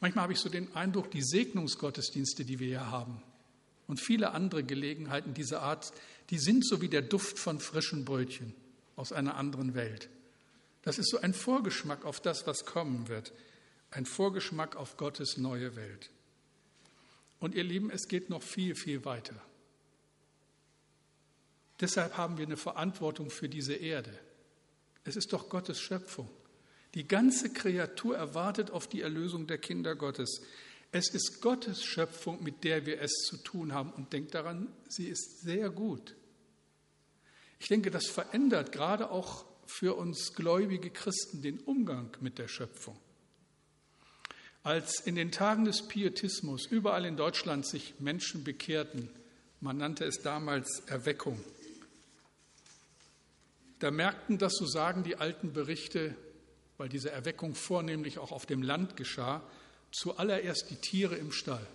Manchmal 0.00 0.24
habe 0.24 0.34
ich 0.34 0.38
so 0.38 0.50
den 0.50 0.76
Eindruck, 0.76 1.10
die 1.10 1.22
Segnungsgottesdienste, 1.22 2.44
die 2.44 2.58
wir 2.58 2.66
hier 2.66 2.90
haben, 2.90 3.22
und 3.86 4.02
viele 4.02 4.32
andere 4.32 4.62
Gelegenheiten 4.62 5.32
dieser 5.32 5.62
Art, 5.62 5.90
die 6.28 6.38
sind 6.38 6.66
so 6.66 6.82
wie 6.82 6.88
der 6.88 7.00
Duft 7.00 7.38
von 7.38 7.60
frischen 7.60 8.04
Brötchen 8.04 8.52
aus 8.96 9.12
einer 9.12 9.36
anderen 9.36 9.74
Welt. 9.74 10.10
Das 10.82 10.98
ist 10.98 11.08
so 11.08 11.18
ein 11.18 11.32
Vorgeschmack 11.32 12.04
auf 12.04 12.20
das, 12.20 12.46
was 12.46 12.66
kommen 12.66 13.08
wird, 13.08 13.32
ein 13.90 14.04
Vorgeschmack 14.04 14.76
auf 14.76 14.98
Gottes 14.98 15.38
neue 15.38 15.74
Welt. 15.74 16.10
Und 17.44 17.54
ihr 17.54 17.62
Lieben, 17.62 17.90
es 17.90 18.08
geht 18.08 18.30
noch 18.30 18.42
viel, 18.42 18.74
viel 18.74 19.04
weiter. 19.04 19.38
Deshalb 21.78 22.16
haben 22.16 22.38
wir 22.38 22.46
eine 22.46 22.56
Verantwortung 22.56 23.28
für 23.28 23.50
diese 23.50 23.74
Erde. 23.74 24.18
Es 25.04 25.14
ist 25.14 25.30
doch 25.30 25.50
Gottes 25.50 25.78
Schöpfung. 25.78 26.30
Die 26.94 27.06
ganze 27.06 27.52
Kreatur 27.52 28.16
erwartet 28.16 28.70
auf 28.70 28.88
die 28.88 29.02
Erlösung 29.02 29.46
der 29.46 29.58
Kinder 29.58 29.94
Gottes. 29.94 30.40
Es 30.90 31.10
ist 31.10 31.42
Gottes 31.42 31.84
Schöpfung, 31.84 32.42
mit 32.42 32.64
der 32.64 32.86
wir 32.86 33.02
es 33.02 33.12
zu 33.26 33.36
tun 33.36 33.74
haben. 33.74 33.92
Und 33.92 34.14
denkt 34.14 34.34
daran, 34.34 34.72
sie 34.88 35.08
ist 35.08 35.42
sehr 35.42 35.68
gut. 35.68 36.16
Ich 37.58 37.68
denke, 37.68 37.90
das 37.90 38.06
verändert 38.06 38.72
gerade 38.72 39.10
auch 39.10 39.44
für 39.66 39.98
uns 39.98 40.32
gläubige 40.32 40.88
Christen 40.88 41.42
den 41.42 41.60
Umgang 41.60 42.16
mit 42.22 42.38
der 42.38 42.48
Schöpfung. 42.48 42.98
Als 44.64 44.98
in 45.00 45.14
den 45.14 45.30
Tagen 45.30 45.66
des 45.66 45.86
Pietismus 45.86 46.66
überall 46.66 47.04
in 47.04 47.16
Deutschland 47.16 47.66
sich 47.66 47.94
Menschen 48.00 48.44
bekehrten, 48.44 49.10
man 49.60 49.76
nannte 49.76 50.04
es 50.04 50.22
damals 50.22 50.82
Erweckung, 50.86 51.38
da 53.78 53.90
merkten 53.90 54.38
das, 54.38 54.54
so 54.54 54.64
sagen 54.64 55.02
die 55.02 55.16
alten 55.16 55.52
Berichte, 55.52 56.16
weil 56.78 56.88
diese 56.88 57.10
Erweckung 57.10 57.54
vornehmlich 57.54 58.18
auch 58.18 58.32
auf 58.32 58.46
dem 58.46 58.62
Land 58.62 58.96
geschah, 58.96 59.42
zuallererst 59.92 60.70
die 60.70 60.76
Tiere 60.76 61.16
im 61.16 61.30
Stall. 61.30 61.66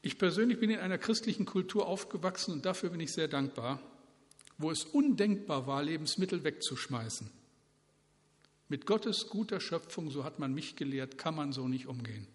Ich 0.00 0.16
persönlich 0.16 0.58
bin 0.58 0.70
in 0.70 0.78
einer 0.78 0.96
christlichen 0.96 1.44
Kultur 1.44 1.86
aufgewachsen 1.86 2.54
und 2.54 2.64
dafür 2.64 2.88
bin 2.88 3.00
ich 3.00 3.12
sehr 3.12 3.28
dankbar, 3.28 3.78
wo 4.56 4.70
es 4.70 4.84
undenkbar 4.84 5.66
war, 5.66 5.82
Lebensmittel 5.82 6.42
wegzuschmeißen. 6.42 7.41
Mit 8.72 8.86
Gottes 8.86 9.26
guter 9.28 9.60
Schöpfung, 9.60 10.10
so 10.10 10.24
hat 10.24 10.38
man 10.38 10.54
mich 10.54 10.76
gelehrt, 10.76 11.18
kann 11.18 11.34
man 11.34 11.52
so 11.52 11.68
nicht 11.68 11.88
umgehen. 11.88 12.26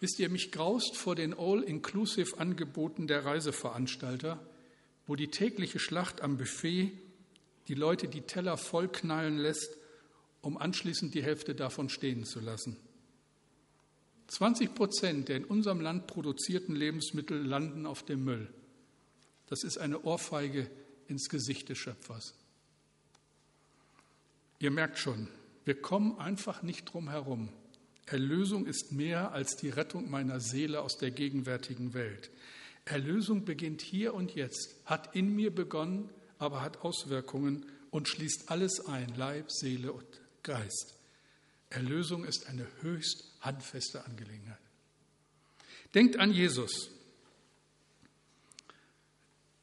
Wisst 0.00 0.18
ihr, 0.18 0.30
mich 0.30 0.52
graust 0.52 0.96
vor 0.96 1.14
den 1.14 1.34
All-Inclusive-Angeboten 1.34 3.06
der 3.06 3.26
Reiseveranstalter, 3.26 4.40
wo 5.06 5.14
die 5.14 5.28
tägliche 5.28 5.80
Schlacht 5.80 6.22
am 6.22 6.38
Buffet 6.38 6.92
die 7.68 7.74
Leute 7.74 8.08
die 8.08 8.22
Teller 8.22 8.56
vollknallen 8.56 9.36
lässt, 9.36 9.76
um 10.40 10.56
anschließend 10.56 11.14
die 11.14 11.22
Hälfte 11.22 11.54
davon 11.54 11.90
stehen 11.90 12.24
zu 12.24 12.40
lassen. 12.40 12.78
20 14.28 14.74
Prozent 14.74 15.28
der 15.28 15.36
in 15.36 15.44
unserem 15.44 15.82
Land 15.82 16.06
produzierten 16.06 16.74
Lebensmittel 16.74 17.44
landen 17.44 17.84
auf 17.84 18.02
dem 18.02 18.24
Müll. 18.24 18.48
Das 19.46 19.62
ist 19.62 19.76
eine 19.76 20.00
Ohrfeige 20.04 20.70
ins 21.06 21.28
Gesicht 21.28 21.68
des 21.68 21.76
Schöpfers. 21.76 22.32
Ihr 24.58 24.70
merkt 24.70 24.98
schon, 24.98 25.28
wir 25.64 25.80
kommen 25.80 26.18
einfach 26.18 26.62
nicht 26.62 26.84
drum 26.92 27.10
herum. 27.10 27.48
Erlösung 28.06 28.66
ist 28.66 28.92
mehr 28.92 29.32
als 29.32 29.56
die 29.56 29.68
Rettung 29.68 30.10
meiner 30.10 30.40
Seele 30.40 30.80
aus 30.80 30.96
der 30.96 31.10
gegenwärtigen 31.10 31.92
Welt. 31.92 32.30
Erlösung 32.84 33.44
beginnt 33.44 33.82
hier 33.82 34.14
und 34.14 34.34
jetzt, 34.34 34.76
hat 34.84 35.16
in 35.16 35.34
mir 35.34 35.52
begonnen, 35.52 36.08
aber 36.38 36.62
hat 36.62 36.84
Auswirkungen 36.84 37.66
und 37.90 38.08
schließt 38.08 38.50
alles 38.50 38.86
ein, 38.86 39.12
Leib, 39.16 39.50
Seele 39.50 39.92
und 39.92 40.06
Geist. 40.42 40.96
Erlösung 41.70 42.24
ist 42.24 42.46
eine 42.46 42.66
höchst 42.82 43.24
handfeste 43.40 44.04
Angelegenheit. 44.04 44.58
Denkt 45.94 46.18
an 46.18 46.30
Jesus. 46.30 46.90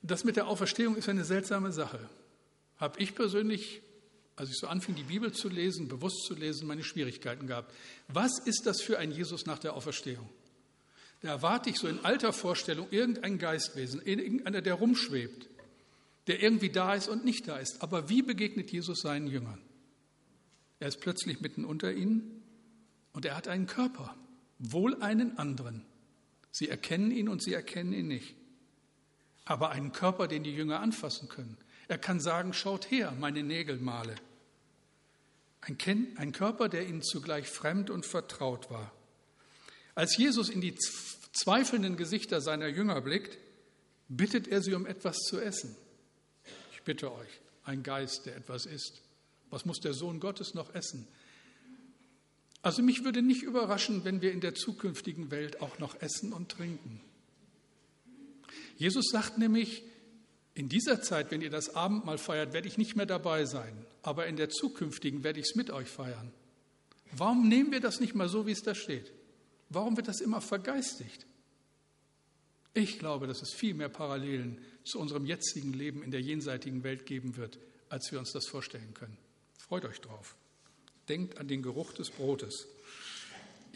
Das 0.02 0.26
mit 0.26 0.36
der 0.36 0.48
Auferstehung 0.48 0.98
ist 0.98 1.08
eine 1.08 1.24
seltsame 1.24 1.72
Sache. 1.72 2.10
Habe 2.78 3.00
ich 3.00 3.16
persönlich, 3.16 3.83
als 4.36 4.50
ich 4.50 4.58
so 4.58 4.68
anfing, 4.68 4.96
die 4.96 5.04
Bibel 5.04 5.32
zu 5.32 5.48
lesen, 5.50 5.88
bewusst 5.88 6.26
zu 6.26 6.34
lesen, 6.34 6.68
meine 6.68 6.84
Schwierigkeiten 6.84 7.48
gehabt. 7.48 7.74
Was 8.08 8.40
ist 8.40 8.66
das 8.66 8.82
für 8.82 8.98
ein 8.98 9.12
Jesus 9.12 9.46
nach 9.46 9.60
der 9.60 9.76
Auferstehung? 9.76 10.28
Da 11.22 11.30
erwarte 11.30 11.70
ich 11.70 11.78
so 11.78 11.88
in 11.88 12.04
alter 12.04 12.34
Vorstellung 12.34 12.88
irgendein 12.92 13.38
Geistwesen, 13.38 14.02
irgendeiner, 14.02 14.62
der 14.62 14.74
rumschwebt, 14.74 15.50
der 16.28 16.42
irgendwie 16.42 16.70
da 16.70 16.96
ist 16.96 17.08
und 17.08 17.24
nicht 17.24 17.48
da 17.48 17.58
ist. 17.58 17.82
Aber 17.82 18.10
wie 18.10 18.22
begegnet 18.22 18.72
Jesus 18.72 19.02
seinen 19.02 19.28
Jüngern? 19.28 19.62
Er 20.80 20.90
ist 20.90 21.00
plötzlich 21.00 21.40
mitten 21.40 21.64
unter 21.64 21.94
ihnen 21.94 22.44
und 23.14 23.26
er 23.26 23.38
hat 23.38 23.48
einen 23.48 23.68
Körper, 23.68 24.16
wohl 24.60 25.02
einen 25.02 25.38
anderen. 25.38 25.86
Sie 26.52 26.68
erkennen 26.68 27.12
ihn 27.12 27.30
und 27.30 27.42
sie 27.42 27.54
erkennen 27.54 27.94
ihn 27.94 28.08
nicht. 28.08 28.36
Aber 29.46 29.70
einen 29.70 29.92
Körper, 29.92 30.28
den 30.28 30.44
die 30.44 30.54
Jünger 30.54 30.82
anfassen 30.82 31.30
können. 31.30 31.58
Er 31.94 32.00
kann 32.00 32.20
sagen, 32.20 32.54
schaut 32.54 32.90
her, 32.90 33.16
meine 33.20 33.44
Nägel 33.44 33.78
male. 33.78 34.16
Ein, 35.62 35.78
ein 36.16 36.32
Körper, 36.32 36.68
der 36.68 36.88
ihnen 36.88 37.04
zugleich 37.04 37.48
fremd 37.48 37.92
und 37.92 38.04
vertraut 38.04 38.72
war. 38.72 38.92
Als 39.94 40.18
Jesus 40.18 40.50
in 40.50 40.60
die 40.60 40.74
zweifelnden 40.74 41.96
Gesichter 41.96 42.42
seiner 42.42 42.66
Jünger 42.66 43.00
blickt, 43.02 43.38
bittet 44.08 44.48
er 44.48 44.64
sie 44.64 44.74
um 44.74 44.88
etwas 44.88 45.18
zu 45.18 45.40
essen. 45.40 45.76
Ich 46.72 46.82
bitte 46.82 47.14
euch, 47.14 47.30
ein 47.64 47.84
Geist, 47.84 48.26
der 48.26 48.38
etwas 48.38 48.66
isst. 48.66 49.04
Was 49.52 49.64
muss 49.64 49.80
der 49.80 49.94
Sohn 49.94 50.20
Gottes 50.20 50.56
noch 50.56 50.74
essen? 50.74 51.08
Also 52.64 52.82
mich 52.82 53.04
würde 53.04 53.22
nicht 53.22 53.44
überraschen, 53.44 54.04
wenn 54.04 54.24
wir 54.24 54.32
in 54.32 54.42
der 54.42 54.56
zukünftigen 54.56 55.30
Welt 55.30 55.62
auch 55.62 55.78
noch 55.78 56.02
essen 56.02 56.34
und 56.34 56.50
trinken. 56.50 57.02
Jesus 58.78 59.10
sagt 59.12 59.38
nämlich, 59.38 59.84
in 60.56 60.70
dieser 60.70 61.02
Zeit, 61.02 61.32
wenn 61.32 61.42
ihr 61.42 61.50
das 61.50 61.76
Abendmahl 61.76 62.18
feiert, 62.18 62.54
werde 62.54 62.68
ich 62.68 62.78
nicht 62.78 62.96
mehr 62.96 63.08
dabei 63.08 63.46
sein, 63.46 63.86
aber 64.04 64.28
in 64.28 64.36
der 64.36 64.50
zukünftigen 64.50 65.24
werde 65.24 65.40
ich 65.40 65.48
es 65.48 65.56
mit 65.56 65.72
euch 65.72 65.88
feiern. 65.88 66.32
Warum 67.12 67.48
nehmen 67.48 67.72
wir 67.72 67.80
das 67.80 68.00
nicht 68.00 68.16
mal 68.16 68.30
so, 68.30 68.46
wie 68.46 68.52
es 68.52 68.62
da 68.62 68.76
steht? 68.76 69.12
Warum 69.70 69.98
wird 69.98 70.08
das 70.08 70.22
immer 70.22 70.42
vergeistigt? 70.42 71.26
Ich 72.76 73.00
glaube, 73.00 73.28
dass 73.28 73.42
es 73.42 73.54
viel 73.54 73.74
mehr 73.74 73.90
Parallelen 73.90 74.60
zu 74.84 75.00
unserem 75.00 75.26
jetzigen 75.26 75.74
Leben 75.74 76.04
in 76.04 76.12
der 76.12 76.22
jenseitigen 76.22 76.84
Welt 76.84 77.06
geben 77.06 77.38
wird, 77.38 77.60
als 77.90 78.12
wir 78.12 78.20
uns 78.20 78.32
das 78.32 78.48
vorstellen 78.48 78.94
können. 78.94 79.18
Freut 79.58 79.86
euch 79.86 80.02
drauf. 80.02 80.36
Denkt 81.10 81.38
an 81.38 81.48
den 81.48 81.62
Geruch 81.62 81.94
des 81.94 82.10
Brotes. 82.10 82.68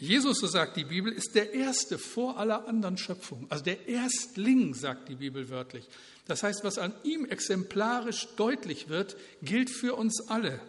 Jesus, 0.00 0.38
so 0.38 0.46
sagt 0.46 0.76
die 0.76 0.84
Bibel, 0.84 1.12
ist 1.12 1.34
der 1.34 1.52
Erste 1.52 1.98
vor 1.98 2.38
aller 2.38 2.68
anderen 2.68 2.96
Schöpfungen. 2.96 3.46
Also 3.50 3.64
der 3.64 3.88
Erstling, 3.88 4.72
sagt 4.72 5.08
die 5.08 5.16
Bibel 5.16 5.48
wörtlich. 5.48 5.88
Das 6.28 6.44
heißt, 6.44 6.62
was 6.62 6.78
an 6.78 6.94
ihm 7.02 7.24
exemplarisch 7.24 8.28
deutlich 8.36 8.88
wird, 8.88 9.16
gilt 9.42 9.70
für 9.70 9.96
uns 9.96 10.28
alle. 10.28 10.60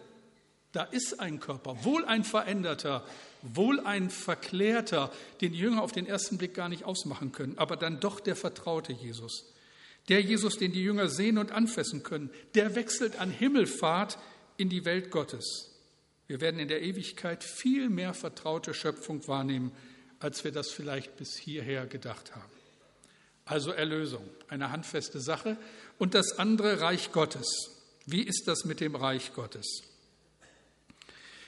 Da 0.72 0.82
ist 0.82 1.20
ein 1.20 1.38
Körper, 1.38 1.84
wohl 1.84 2.04
ein 2.04 2.24
veränderter, 2.24 3.04
wohl 3.42 3.78
ein 3.78 4.10
verklärter, 4.10 5.12
den 5.40 5.52
die 5.52 5.58
Jünger 5.58 5.82
auf 5.82 5.92
den 5.92 6.06
ersten 6.06 6.36
Blick 6.36 6.54
gar 6.54 6.68
nicht 6.68 6.84
ausmachen 6.84 7.30
können, 7.30 7.56
aber 7.56 7.76
dann 7.76 8.00
doch 8.00 8.18
der 8.18 8.36
vertraute 8.36 8.92
Jesus. 8.92 9.52
Der 10.08 10.20
Jesus, 10.20 10.58
den 10.58 10.72
die 10.72 10.82
Jünger 10.82 11.08
sehen 11.08 11.38
und 11.38 11.52
anfassen 11.52 12.02
können, 12.02 12.30
der 12.54 12.74
wechselt 12.74 13.20
an 13.20 13.30
Himmelfahrt 13.30 14.18
in 14.56 14.68
die 14.68 14.84
Welt 14.84 15.10
Gottes. 15.12 15.70
Wir 16.30 16.40
werden 16.40 16.60
in 16.60 16.68
der 16.68 16.80
Ewigkeit 16.80 17.42
viel 17.42 17.88
mehr 17.88 18.14
vertraute 18.14 18.72
Schöpfung 18.72 19.26
wahrnehmen, 19.26 19.72
als 20.20 20.44
wir 20.44 20.52
das 20.52 20.70
vielleicht 20.70 21.16
bis 21.16 21.36
hierher 21.36 21.86
gedacht 21.88 22.36
haben. 22.36 22.52
Also 23.46 23.72
Erlösung, 23.72 24.22
eine 24.46 24.70
handfeste 24.70 25.18
Sache. 25.20 25.56
Und 25.98 26.14
das 26.14 26.38
andere 26.38 26.80
Reich 26.80 27.10
Gottes. 27.10 27.72
Wie 28.06 28.22
ist 28.22 28.46
das 28.46 28.64
mit 28.64 28.78
dem 28.78 28.94
Reich 28.94 29.32
Gottes? 29.34 29.82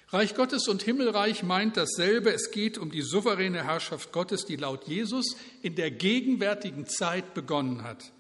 Reich 0.09 0.35
Gottes 0.35 0.67
und 0.67 0.83
Himmelreich 0.83 1.45
meint 1.45 1.77
dasselbe. 1.77 2.33
Es 2.33 2.51
geht 2.51 2.77
um 2.77 2.91
die 2.91 3.03
souveräne 3.03 3.63
Herrschaft 3.63 4.11
Gottes, 4.11 4.47
die 4.47 4.57
laut 4.57 4.89
Jesus 4.89 5.37
in 5.63 5.77
der 5.77 5.93
gegenwärtigen 5.93 6.89
Zeit 6.89 7.35
begonnen 7.35 7.85
hat. 7.85 8.13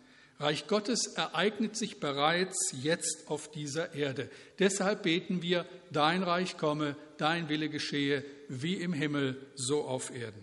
Reich 0.42 0.66
Gottes 0.66 1.06
ereignet 1.14 1.76
sich 1.76 2.00
bereits 2.00 2.74
jetzt 2.82 3.28
auf 3.28 3.48
dieser 3.48 3.94
Erde. 3.94 4.28
Deshalb 4.58 5.04
beten 5.04 5.40
wir, 5.40 5.66
dein 5.92 6.24
Reich 6.24 6.58
komme, 6.58 6.96
dein 7.16 7.48
Wille 7.48 7.68
geschehe, 7.68 8.24
wie 8.48 8.74
im 8.74 8.92
Himmel, 8.92 9.40
so 9.54 9.84
auf 9.84 10.12
Erden. 10.12 10.42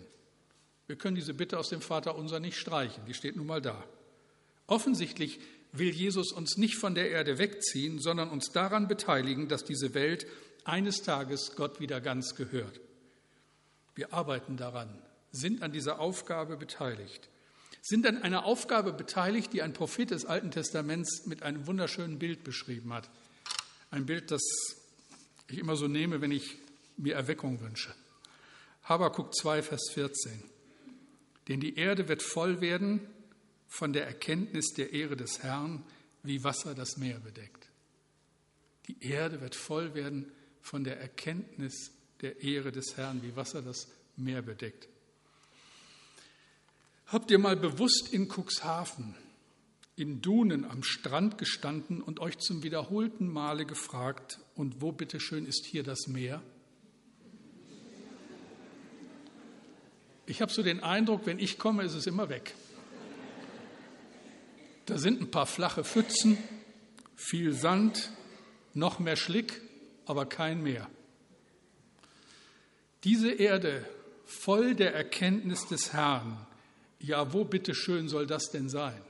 Wir 0.86 0.96
können 0.96 1.16
diese 1.16 1.34
Bitte 1.34 1.58
aus 1.58 1.68
dem 1.68 1.82
Vater 1.82 2.16
unser 2.16 2.40
nicht 2.40 2.56
streichen, 2.56 3.04
die 3.06 3.12
steht 3.12 3.36
nun 3.36 3.46
mal 3.46 3.60
da. 3.60 3.84
Offensichtlich 4.66 5.38
will 5.72 5.90
Jesus 5.90 6.32
uns 6.32 6.56
nicht 6.56 6.76
von 6.76 6.94
der 6.94 7.10
Erde 7.10 7.38
wegziehen, 7.38 7.98
sondern 7.98 8.30
uns 8.30 8.52
daran 8.52 8.88
beteiligen, 8.88 9.48
dass 9.48 9.64
diese 9.64 9.92
Welt 9.92 10.26
eines 10.64 11.02
Tages 11.02 11.56
Gott 11.56 11.78
wieder 11.78 12.00
ganz 12.00 12.34
gehört. 12.34 12.80
Wir 13.94 14.14
arbeiten 14.14 14.56
daran, 14.56 14.88
sind 15.30 15.62
an 15.62 15.72
dieser 15.72 16.00
Aufgabe 16.00 16.56
beteiligt 16.56 17.28
sind 17.82 18.06
an 18.06 18.22
einer 18.22 18.44
Aufgabe 18.44 18.92
beteiligt, 18.92 19.52
die 19.52 19.62
ein 19.62 19.72
Prophet 19.72 20.10
des 20.10 20.26
Alten 20.26 20.50
Testaments 20.50 21.26
mit 21.26 21.42
einem 21.42 21.66
wunderschönen 21.66 22.18
Bild 22.18 22.44
beschrieben 22.44 22.92
hat. 22.92 23.08
Ein 23.90 24.06
Bild, 24.06 24.30
das 24.30 24.42
ich 25.48 25.58
immer 25.58 25.76
so 25.76 25.88
nehme, 25.88 26.20
wenn 26.20 26.30
ich 26.30 26.58
mir 26.96 27.14
Erweckung 27.14 27.60
wünsche. 27.60 27.94
Habakuk 28.84 29.34
2, 29.34 29.62
Vers 29.62 29.90
14. 29.94 30.42
Denn 31.48 31.60
die 31.60 31.76
Erde 31.76 32.08
wird 32.08 32.22
voll 32.22 32.60
werden 32.60 33.00
von 33.66 33.92
der 33.92 34.06
Erkenntnis 34.06 34.74
der 34.74 34.92
Ehre 34.92 35.16
des 35.16 35.42
Herrn, 35.42 35.84
wie 36.22 36.44
Wasser 36.44 36.74
das 36.74 36.96
Meer 36.96 37.18
bedeckt. 37.18 37.68
Die 38.88 39.02
Erde 39.02 39.40
wird 39.40 39.54
voll 39.54 39.94
werden 39.94 40.30
von 40.60 40.84
der 40.84 41.00
Erkenntnis 41.00 41.92
der 42.20 42.42
Ehre 42.42 42.72
des 42.72 42.96
Herrn, 42.96 43.22
wie 43.22 43.34
Wasser 43.36 43.62
das 43.62 43.88
Meer 44.16 44.42
bedeckt. 44.42 44.88
Habt 47.10 47.32
ihr 47.32 47.40
mal 47.40 47.56
bewusst 47.56 48.12
in 48.12 48.28
Cuxhaven, 48.28 49.16
in 49.96 50.22
Dunen 50.22 50.64
am 50.64 50.84
Strand 50.84 51.38
gestanden 51.38 52.00
und 52.00 52.20
euch 52.20 52.38
zum 52.38 52.62
wiederholten 52.62 53.26
Male 53.26 53.66
gefragt, 53.66 54.38
und 54.54 54.80
wo 54.80 54.92
bitteschön 54.92 55.44
ist 55.44 55.66
hier 55.66 55.82
das 55.82 56.06
Meer? 56.06 56.40
Ich 60.24 60.40
habe 60.40 60.52
so 60.52 60.62
den 60.62 60.84
Eindruck, 60.84 61.26
wenn 61.26 61.40
ich 61.40 61.58
komme, 61.58 61.82
ist 61.82 61.94
es 61.94 62.06
immer 62.06 62.28
weg. 62.28 62.54
Da 64.86 64.96
sind 64.96 65.20
ein 65.20 65.32
paar 65.32 65.46
flache 65.46 65.82
Pfützen, 65.82 66.38
viel 67.16 67.54
Sand, 67.54 68.12
noch 68.72 69.00
mehr 69.00 69.16
Schlick, 69.16 69.60
aber 70.06 70.26
kein 70.26 70.62
Meer. 70.62 70.88
Diese 73.02 73.32
Erde 73.32 73.84
voll 74.26 74.76
der 74.76 74.94
Erkenntnis 74.94 75.66
des 75.66 75.92
Herrn 75.92 76.46
ja, 77.00 77.32
wo 77.32 77.44
bitteschön 77.44 78.08
soll 78.08 78.26
das 78.26 78.50
denn 78.50 78.68
sein? 78.68 79.00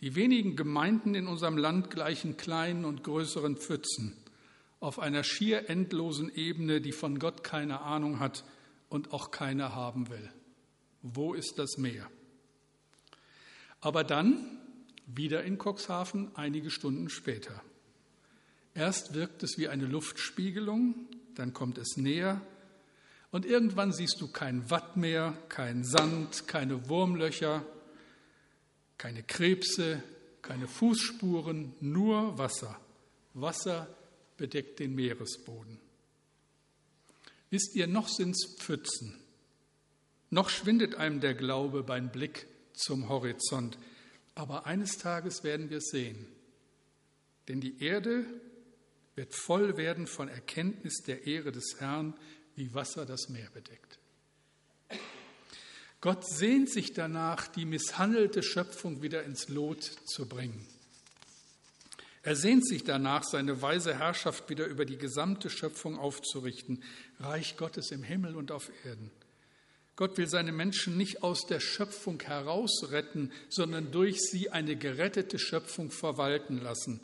Die 0.00 0.14
wenigen 0.14 0.56
Gemeinden 0.56 1.14
in 1.14 1.26
unserem 1.26 1.56
Land 1.56 1.90
gleichen 1.90 2.36
kleinen 2.36 2.84
und 2.84 3.02
größeren 3.02 3.56
Pfützen 3.56 4.16
auf 4.80 4.98
einer 4.98 5.24
schier 5.24 5.70
endlosen 5.70 6.34
Ebene, 6.34 6.80
die 6.80 6.92
von 6.92 7.18
Gott 7.18 7.42
keine 7.42 7.80
Ahnung 7.80 8.20
hat 8.20 8.44
und 8.88 9.12
auch 9.12 9.30
keiner 9.30 9.74
haben 9.74 10.10
will. 10.10 10.30
Wo 11.02 11.34
ist 11.34 11.58
das 11.58 11.78
Meer? 11.78 12.10
Aber 13.80 14.04
dann 14.04 14.58
wieder 15.06 15.44
in 15.44 15.58
Cuxhaven 15.58 16.30
einige 16.34 16.70
Stunden 16.70 17.08
später. 17.08 17.62
Erst 18.74 19.14
wirkt 19.14 19.42
es 19.42 19.56
wie 19.56 19.68
eine 19.68 19.86
Luftspiegelung, 19.86 20.94
dann 21.34 21.52
kommt 21.52 21.78
es 21.78 21.96
näher 21.96 22.40
und 23.30 23.44
irgendwann 23.44 23.92
siehst 23.92 24.20
du 24.20 24.28
kein 24.28 24.70
Watt 24.70 24.96
mehr, 24.96 25.36
kein 25.48 25.84
Sand, 25.84 26.46
keine 26.46 26.88
Wurmlöcher, 26.88 27.64
keine 28.98 29.22
Krebse, 29.22 30.02
keine 30.42 30.68
Fußspuren, 30.68 31.74
nur 31.80 32.38
Wasser. 32.38 32.80
Wasser 33.34 33.88
bedeckt 34.36 34.78
den 34.78 34.94
Meeresboden. 34.94 35.78
Wisst 37.50 37.74
ihr, 37.74 37.86
noch 37.86 38.08
sind's 38.08 38.56
Pfützen. 38.58 39.18
Noch 40.30 40.50
schwindet 40.50 40.96
einem 40.96 41.20
der 41.20 41.34
Glaube 41.34 41.82
beim 41.82 42.10
Blick 42.10 42.46
zum 42.72 43.08
Horizont. 43.08 43.78
Aber 44.34 44.66
eines 44.66 44.98
Tages 44.98 45.44
werden 45.44 45.70
wir 45.70 45.78
es 45.78 45.88
sehen. 45.88 46.26
Denn 47.48 47.60
die 47.60 47.82
Erde 47.82 48.26
wird 49.14 49.34
voll 49.34 49.76
werden 49.76 50.06
von 50.06 50.28
Erkenntnis 50.28 51.02
der 51.06 51.26
Ehre 51.26 51.52
des 51.52 51.76
Herrn, 51.78 52.14
wie 52.56 52.74
Wasser 52.74 53.06
das 53.06 53.28
Meer 53.28 53.48
bedeckt. 53.54 53.98
Gott 56.00 56.26
sehnt 56.28 56.70
sich 56.70 56.92
danach, 56.92 57.48
die 57.48 57.64
misshandelte 57.64 58.42
Schöpfung 58.42 59.02
wieder 59.02 59.24
ins 59.24 59.48
Lot 59.48 59.82
zu 59.82 60.26
bringen. 60.26 60.66
Er 62.22 62.36
sehnt 62.36 62.66
sich 62.66 62.82
danach, 62.82 63.22
seine 63.22 63.62
weise 63.62 63.96
Herrschaft 63.98 64.50
wieder 64.50 64.66
über 64.66 64.84
die 64.84 64.98
gesamte 64.98 65.48
Schöpfung 65.48 65.98
aufzurichten, 65.98 66.82
Reich 67.20 67.56
Gottes 67.56 67.92
im 67.92 68.02
Himmel 68.02 68.34
und 68.34 68.50
auf 68.50 68.70
Erden. 68.84 69.10
Gott 69.94 70.18
will 70.18 70.26
seine 70.26 70.52
Menschen 70.52 70.96
nicht 70.96 71.22
aus 71.22 71.46
der 71.46 71.60
Schöpfung 71.60 72.20
herausretten, 72.20 73.32
sondern 73.48 73.92
durch 73.92 74.20
sie 74.20 74.50
eine 74.50 74.76
gerettete 74.76 75.38
Schöpfung 75.38 75.90
verwalten 75.90 76.60
lassen. 76.60 77.00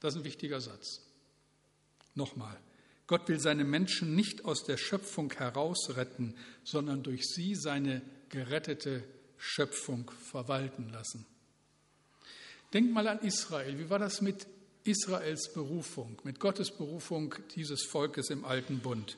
Das 0.00 0.14
ist 0.14 0.20
ein 0.20 0.24
wichtiger 0.24 0.60
Satz. 0.60 1.02
Nochmal. 2.14 2.58
Gott 3.08 3.26
will 3.28 3.40
seine 3.40 3.64
Menschen 3.64 4.14
nicht 4.14 4.44
aus 4.44 4.64
der 4.64 4.76
Schöpfung 4.76 5.32
herausretten, 5.32 6.34
sondern 6.62 7.02
durch 7.02 7.26
sie 7.26 7.54
seine 7.54 8.02
gerettete 8.28 9.02
Schöpfung 9.38 10.10
verwalten 10.10 10.90
lassen. 10.90 11.24
Denkt 12.74 12.92
mal 12.92 13.08
an 13.08 13.20
Israel. 13.20 13.78
Wie 13.78 13.88
war 13.88 13.98
das 13.98 14.20
mit 14.20 14.46
Israels 14.84 15.52
Berufung, 15.54 16.20
mit 16.22 16.38
Gottes 16.38 16.70
Berufung 16.70 17.34
dieses 17.54 17.84
Volkes 17.84 18.28
im 18.28 18.44
alten 18.44 18.80
Bund? 18.80 19.16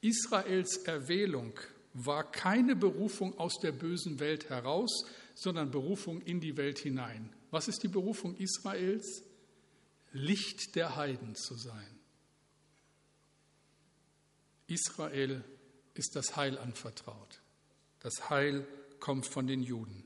Israels 0.00 0.76
Erwählung 0.78 1.52
war 1.94 2.30
keine 2.30 2.76
Berufung 2.76 3.36
aus 3.38 3.58
der 3.58 3.72
bösen 3.72 4.20
Welt 4.20 4.50
heraus, 4.50 5.04
sondern 5.34 5.72
Berufung 5.72 6.20
in 6.22 6.38
die 6.38 6.56
Welt 6.56 6.78
hinein. 6.78 7.32
Was 7.50 7.66
ist 7.66 7.82
die 7.82 7.88
Berufung 7.88 8.36
Israels? 8.36 9.24
Licht 10.12 10.76
der 10.76 10.94
Heiden 10.94 11.34
zu 11.34 11.56
sein. 11.56 11.95
Israel 14.66 15.44
ist 15.94 16.16
das 16.16 16.36
Heil 16.36 16.58
anvertraut. 16.58 17.40
Das 18.00 18.30
Heil 18.30 18.66
kommt 19.00 19.26
von 19.26 19.46
den 19.46 19.62
Juden. 19.62 20.04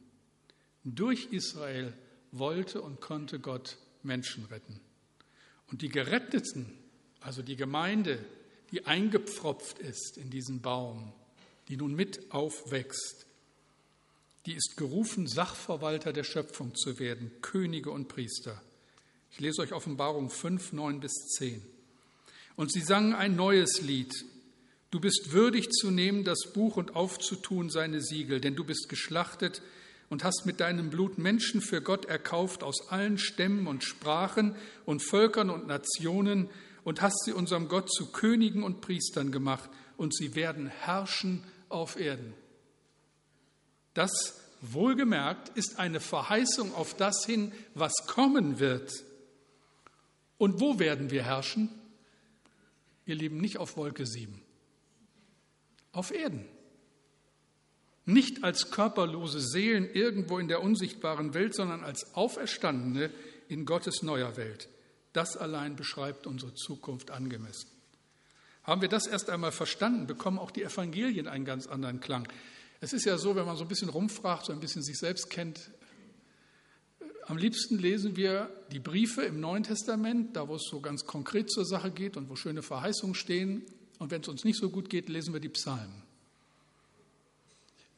Durch 0.85 1.33
Israel 1.33 1.93
wollte 2.33 2.81
und 2.81 3.01
konnte 3.01 3.39
Gott 3.39 3.79
Menschen 4.03 4.45
retten. 4.47 4.81
Und 5.71 5.83
die 5.83 5.89
Geretteten, 5.89 6.79
also 7.21 7.43
die 7.43 7.57
Gemeinde, 7.57 8.25
die 8.73 8.87
eingepfropft 8.87 9.79
ist 9.79 10.17
in 10.17 10.31
diesen 10.31 10.61
Baum, 10.61 11.13
die 11.69 11.77
nun 11.77 11.95
mit 11.95 12.33
aufwächst, 12.33 13.27
die 14.47 14.55
ist 14.55 14.77
gerufen, 14.77 15.27
Sachverwalter 15.27 16.13
der 16.13 16.25
Schöpfung 16.25 16.75
zu 16.75 16.99
werden, 16.99 17.31
Könige 17.43 17.91
und 17.91 18.09
Priester. 18.09 18.61
Ich 19.33 19.41
lese 19.41 19.63
euch 19.63 19.73
Offenbarung 19.73 20.31
5, 20.31 20.73
9 20.73 21.01
bis 21.01 21.13
10. 21.37 21.63
Und 22.57 22.73
sie 22.73 22.81
sangen 22.81 23.15
ein 23.15 23.37
neues 23.37 23.83
Lied, 23.83 24.13
Du 24.91 24.99
bist 24.99 25.31
würdig 25.31 25.71
zu 25.71 25.93
nehmen 25.93 26.25
das 26.25 26.53
Buch 26.53 26.77
und 26.77 26.97
aufzutun 26.97 27.71
seine 27.71 28.01
Siegel, 28.01 28.41
denn 28.41 28.57
du 28.57 28.65
bist 28.65 28.89
geschlachtet 28.89 29.63
und 30.09 30.25
hast 30.25 30.47
mit 30.47 30.59
deinem 30.59 30.91
Blut 30.91 31.17
Menschen 31.17 31.61
für 31.61 31.81
Gott 31.81 32.07
erkauft 32.07 32.65
aus 32.65 32.89
allen 32.89 33.17
Stämmen 33.17 33.69
und 33.69 33.85
Sprachen 33.85 34.57
und 34.85 35.01
Völkern 35.01 35.49
und 35.49 35.69
Nationen 35.69 36.51
und 36.83 37.03
hast 37.03 37.25
sie 37.25 37.33
unserem 37.33 37.69
Gott 37.69 37.93
zu 37.93 38.11
Königen 38.11 38.65
und 38.65 38.81
Priestern 38.81 39.31
gemacht 39.31 39.71
und 39.97 40.13
sie 40.13 40.35
werden 40.35 40.67
herrschen 40.67 41.45
auf 41.69 41.99
Erden. 41.99 42.35
Das 43.95 44.41
wohlgemerkt 44.61 45.57
ist 45.57 45.79
eine 45.79 46.01
Verheißung 46.01 46.75
auf 46.75 46.97
das 46.97 47.25
hin, 47.25 47.53
was 47.75 47.93
kommen 48.09 48.59
wird. 48.59 48.93
Und 50.37 50.61
wo 50.61 50.81
werden 50.81 51.11
wir 51.11 51.23
herrschen? 51.23 51.69
Ihr 53.07 53.15
Lieben, 53.15 53.41
nicht 53.41 53.59
auf 53.59 53.77
Wolke 53.77 54.05
7 54.05 54.43
auf 55.93 56.11
Erden. 56.11 56.47
Nicht 58.05 58.43
als 58.45 58.71
körperlose 58.71 59.41
Seelen 59.41 59.89
irgendwo 59.93 60.39
in 60.39 60.49
der 60.49 60.63
unsichtbaren 60.63 61.35
Welt, 61.35 61.55
sondern 61.55 61.85
als 61.85 62.15
Auferstandene 62.15 63.11
in 63.49 63.65
Gottes 63.67 64.03
neuer 64.03 64.37
Welt. 64.37 64.69
Das 65.13 65.37
allein 65.37 65.77
beschreibt 65.77 66.27
unsere 66.27 66.55
Zukunft 66.55 67.11
angemessen. 67.11 67.69
Haben 68.63 68.83
wir 68.83 68.89
das 68.89 69.07
erst 69.07 69.31
einmal 69.31 69.53
verstanden, 69.53 70.07
bekommen 70.07 70.39
auch 70.39 70.51
die 70.51 70.63
Evangelien 70.63 71.27
einen 71.27 71.45
ganz 71.45 71.67
anderen 71.67 72.01
Klang. 72.01 72.29
Es 72.81 72.93
ist 72.93 73.05
ja 73.05 73.19
so, 73.19 73.37
wenn 73.37 73.47
man 73.47 73.57
so 73.57 73.65
ein 73.65 73.69
bisschen 73.69 73.89
rumfragt, 73.89 74.47
so 74.47 74.53
ein 74.53 74.61
bisschen 74.61 74.83
sich 74.83 74.99
selbst 74.99 75.31
kennt, 75.31 75.71
am 77.27 77.37
liebsten 77.37 77.79
lesen 77.79 78.17
wir 78.17 78.51
die 78.73 78.81
Briefe 78.81 79.23
im 79.23 79.39
Neuen 79.39 79.63
Testament, 79.63 80.35
da 80.35 80.49
wo 80.49 80.57
es 80.57 80.65
so 80.69 80.81
ganz 80.81 81.05
konkret 81.05 81.49
zur 81.49 81.65
Sache 81.65 81.93
geht 81.93 82.17
und 82.17 82.29
wo 82.29 82.35
schöne 82.35 82.63
Verheißungen 82.63 83.15
stehen, 83.15 83.63
und 84.01 84.11
wenn 84.11 84.23
es 84.23 84.29
uns 84.29 84.45
nicht 84.45 84.59
so 84.59 84.71
gut 84.71 84.89
geht, 84.89 85.09
lesen 85.09 85.35
wir 85.35 85.41
die 85.41 85.51
Psalmen. 85.51 86.03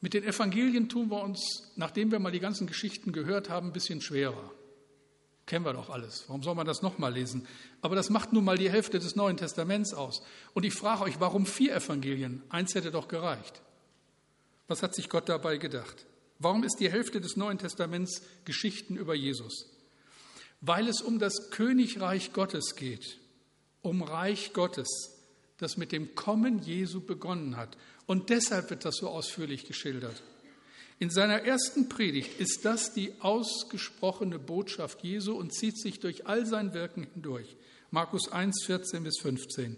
Mit 0.01 0.13
den 0.13 0.25
Evangelien 0.25 0.89
tun 0.89 1.09
wir 1.09 1.23
uns, 1.23 1.71
nachdem 1.77 2.11
wir 2.11 2.19
mal 2.19 2.31
die 2.31 2.41
ganzen 2.41 2.67
Geschichten 2.67 3.13
gehört 3.13 3.49
haben, 3.49 3.67
ein 3.67 3.73
bisschen 3.73 4.01
schwerer. 4.01 4.51
Kennen 5.45 5.63
wir 5.63 5.71
doch 5.71 5.89
alles. 5.89 6.25
Warum 6.27 6.43
soll 6.43 6.55
man 6.55 6.67
das 6.67 6.81
nochmal 6.81 7.13
lesen? 7.13 7.47
Aber 7.81 7.95
das 7.95 8.09
macht 8.09 8.33
nun 8.33 8.43
mal 8.43 8.57
die 8.57 8.69
Hälfte 8.69 8.99
des 8.99 9.15
Neuen 9.15 9.37
Testaments 9.37 9.93
aus. 9.93 10.21
Und 10.53 10.65
ich 10.65 10.73
frage 10.73 11.03
euch, 11.03 11.21
warum 11.21 11.45
vier 11.45 11.73
Evangelien? 11.73 12.43
Eins 12.49 12.75
hätte 12.75 12.91
doch 12.91 13.07
gereicht. 13.07 13.61
Was 14.67 14.83
hat 14.83 14.93
sich 14.93 15.07
Gott 15.07 15.29
dabei 15.29 15.55
gedacht? 15.55 16.05
Warum 16.37 16.65
ist 16.65 16.81
die 16.81 16.91
Hälfte 16.91 17.21
des 17.21 17.37
Neuen 17.37 17.59
Testaments 17.59 18.23
Geschichten 18.43 18.97
über 18.97 19.15
Jesus? 19.15 19.69
Weil 20.59 20.89
es 20.89 21.01
um 21.01 21.17
das 21.17 21.49
Königreich 21.49 22.33
Gottes 22.33 22.75
geht, 22.75 23.19
um 23.81 24.01
Reich 24.01 24.51
Gottes, 24.51 25.12
das 25.57 25.77
mit 25.77 25.91
dem 25.91 26.15
Kommen 26.15 26.59
Jesu 26.59 27.01
begonnen 27.01 27.57
hat. 27.57 27.77
Und 28.05 28.29
deshalb 28.29 28.69
wird 28.69 28.85
das 28.85 28.97
so 28.97 29.09
ausführlich 29.09 29.65
geschildert. 29.65 30.21
In 30.99 31.09
seiner 31.09 31.41
ersten 31.41 31.89
Predigt 31.89 32.39
ist 32.39 32.65
das 32.65 32.93
die 32.93 33.13
ausgesprochene 33.19 34.39
Botschaft 34.39 35.03
Jesu 35.03 35.33
und 35.33 35.53
zieht 35.53 35.77
sich 35.77 35.99
durch 35.99 36.27
all 36.27 36.45
sein 36.45 36.73
Wirken 36.73 37.07
hindurch. 37.13 37.55
Markus 37.91 38.31
1, 38.31 38.63
14 38.65 39.03
bis 39.03 39.19
15. 39.19 39.77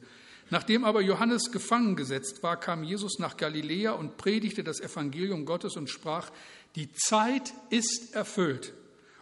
Nachdem 0.52 0.86
aber 0.86 1.02
Johannes 1.02 1.52
gefangen 1.52 1.96
gesetzt 1.96 2.44
war, 2.44 2.60
kam 2.60 2.84
Jesus 2.84 3.18
nach 3.18 3.38
Galiläa 3.38 3.94
und 3.94 4.18
predigte 4.18 4.64
das 4.64 4.80
Evangelium 4.80 5.46
Gottes 5.46 5.76
und 5.76 5.90
sprach, 5.90 6.30
die 6.76 6.92
Zeit 6.94 7.54
ist 7.70 8.14
erfüllt 8.14 8.74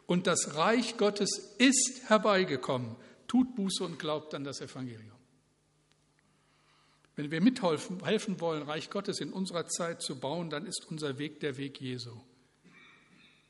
und 0.06 0.28
das 0.28 0.56
Reich 0.56 0.98
Gottes 0.98 1.56
ist 1.58 2.02
herbeigekommen. 2.08 2.96
Tut 3.28 3.56
Buße 3.56 3.84
und 3.84 3.98
glaubt 4.00 4.34
an 4.34 4.44
das 4.44 4.60
Evangelium. 4.60 5.13
Wenn 7.16 7.30
wir 7.30 7.42
mithelfen 7.42 8.04
helfen 8.04 8.40
wollen, 8.42 8.64
Reich 8.64 8.90
Gottes 8.90 9.20
in 9.20 9.32
unserer 9.32 9.68
Zeit 9.68 10.02
zu 10.02 10.20
bauen, 10.20 10.50
dann 10.50 10.66
ist 10.66 10.86
unser 10.90 11.20
Weg 11.20 11.40
der 11.40 11.58
Weg 11.58 11.80
Jesu. 11.80 12.20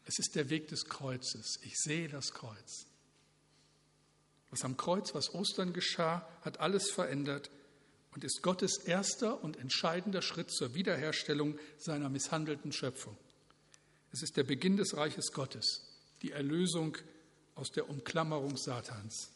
Es 0.05 0.19
ist 0.19 0.35
der 0.35 0.49
Weg 0.49 0.67
des 0.67 0.85
Kreuzes. 0.85 1.59
Ich 1.63 1.77
sehe 1.77 2.09
das 2.09 2.33
Kreuz. 2.33 2.85
Was 4.49 4.63
am 4.65 4.75
Kreuz, 4.75 5.15
was 5.15 5.33
Ostern 5.33 5.73
geschah, 5.73 6.27
hat 6.41 6.59
alles 6.59 6.91
verändert 6.91 7.49
und 8.11 8.23
ist 8.23 8.41
Gottes 8.43 8.77
erster 8.77 9.43
und 9.43 9.57
entscheidender 9.57 10.21
Schritt 10.21 10.51
zur 10.51 10.75
Wiederherstellung 10.75 11.57
seiner 11.77 12.09
misshandelten 12.09 12.71
Schöpfung. 12.71 13.17
Es 14.11 14.21
ist 14.21 14.37
der 14.37 14.43
Beginn 14.43 14.77
des 14.77 14.95
Reiches 14.95 15.31
Gottes, 15.31 15.81
die 16.21 16.31
Erlösung 16.31 16.97
aus 17.55 17.71
der 17.71 17.89
Umklammerung 17.89 18.57
Satans. 18.57 19.31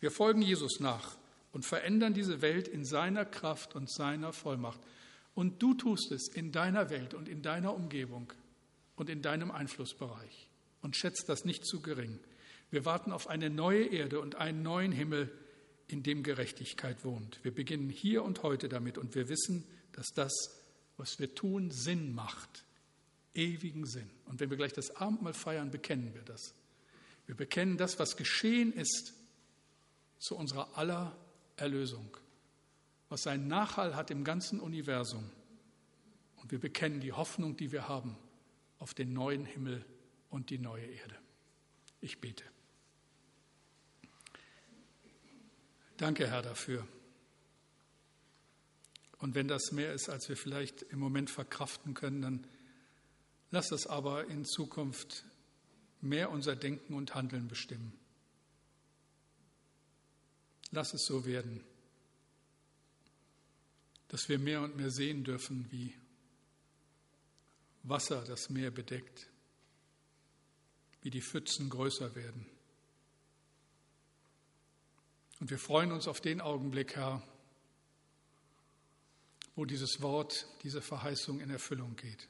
Wir 0.00 0.10
folgen 0.10 0.40
Jesus 0.40 0.80
nach 0.80 1.16
und 1.54 1.64
verändern 1.64 2.14
diese 2.14 2.42
Welt 2.42 2.68
in 2.68 2.84
seiner 2.84 3.24
Kraft 3.24 3.76
und 3.76 3.90
seiner 3.90 4.32
Vollmacht. 4.32 4.80
Und 5.34 5.62
du 5.62 5.74
tust 5.74 6.12
es 6.12 6.28
in 6.28 6.52
deiner 6.52 6.90
Welt 6.90 7.14
und 7.14 7.28
in 7.28 7.42
deiner 7.42 7.74
Umgebung 7.74 8.32
und 8.96 9.08
in 9.08 9.22
deinem 9.22 9.50
Einflussbereich. 9.50 10.50
und 10.82 10.96
schätzt 10.96 11.30
das 11.30 11.46
nicht 11.46 11.64
zu 11.64 11.80
gering. 11.80 12.20
Wir 12.70 12.84
warten 12.84 13.10
auf 13.10 13.30
eine 13.30 13.48
neue 13.48 13.86
Erde 13.86 14.20
und 14.20 14.34
einen 14.34 14.62
neuen 14.62 14.92
Himmel, 14.92 15.32
in 15.86 16.02
dem 16.02 16.22
Gerechtigkeit 16.22 17.04
wohnt. 17.06 17.42
Wir 17.42 17.54
beginnen 17.54 17.88
hier 17.88 18.22
und 18.22 18.42
heute 18.42 18.68
damit 18.68 18.98
und 18.98 19.14
wir 19.14 19.30
wissen, 19.30 19.64
dass 19.92 20.08
das, 20.14 20.32
was 20.98 21.18
wir 21.18 21.34
tun, 21.34 21.70
Sinn 21.70 22.14
macht. 22.14 22.64
Ewigen 23.32 23.86
Sinn. 23.86 24.10
Und 24.26 24.40
wenn 24.40 24.50
wir 24.50 24.58
gleich 24.58 24.74
das 24.74 24.96
Abendmahl 24.96 25.32
feiern, 25.32 25.70
bekennen 25.70 26.12
wir 26.12 26.22
das. 26.22 26.54
Wir 27.26 27.34
bekennen 27.34 27.78
das, 27.78 27.98
was 27.98 28.16
geschehen 28.16 28.72
ist, 28.74 29.14
zu 30.18 30.36
unserer 30.36 30.76
aller 30.76 31.16
Erlösung, 31.56 32.16
was 33.08 33.22
seinen 33.22 33.48
Nachhall 33.48 33.94
hat 33.94 34.10
im 34.10 34.24
ganzen 34.24 34.60
Universum. 34.60 35.30
Und 36.36 36.52
wir 36.52 36.60
bekennen 36.60 37.00
die 37.00 37.12
Hoffnung, 37.12 37.56
die 37.56 37.72
wir 37.72 37.88
haben 37.88 38.16
auf 38.78 38.94
den 38.94 39.12
neuen 39.12 39.44
Himmel 39.44 39.84
und 40.30 40.50
die 40.50 40.58
neue 40.58 40.84
Erde. 40.84 41.16
Ich 42.00 42.20
bete. 42.20 42.44
Danke, 45.96 46.26
Herr, 46.26 46.42
dafür. 46.42 46.86
Und 49.18 49.34
wenn 49.34 49.48
das 49.48 49.72
mehr 49.72 49.94
ist, 49.94 50.10
als 50.10 50.28
wir 50.28 50.36
vielleicht 50.36 50.82
im 50.82 50.98
Moment 50.98 51.30
verkraften 51.30 51.94
können, 51.94 52.20
dann 52.20 52.46
lass 53.50 53.70
es 53.70 53.86
aber 53.86 54.26
in 54.26 54.44
Zukunft 54.44 55.24
mehr 56.02 56.30
unser 56.30 56.56
Denken 56.56 56.92
und 56.92 57.14
Handeln 57.14 57.48
bestimmen. 57.48 57.98
Lass 60.74 60.92
es 60.92 61.06
so 61.06 61.24
werden, 61.24 61.64
dass 64.08 64.28
wir 64.28 64.38
mehr 64.38 64.60
und 64.60 64.76
mehr 64.76 64.90
sehen 64.90 65.24
dürfen, 65.24 65.66
wie 65.70 65.94
Wasser 67.82 68.24
das 68.24 68.50
Meer 68.50 68.70
bedeckt, 68.70 69.28
wie 71.02 71.10
die 71.10 71.22
Pfützen 71.22 71.70
größer 71.70 72.14
werden 72.14 72.46
und 75.44 75.50
wir 75.50 75.58
freuen 75.58 75.92
uns 75.92 76.08
auf 76.08 76.22
den 76.22 76.40
Augenblick, 76.40 76.96
Herr, 76.96 77.22
wo 79.56 79.66
dieses 79.66 80.00
Wort, 80.00 80.46
diese 80.62 80.80
Verheißung 80.80 81.38
in 81.40 81.50
Erfüllung 81.50 81.96
geht. 81.96 82.28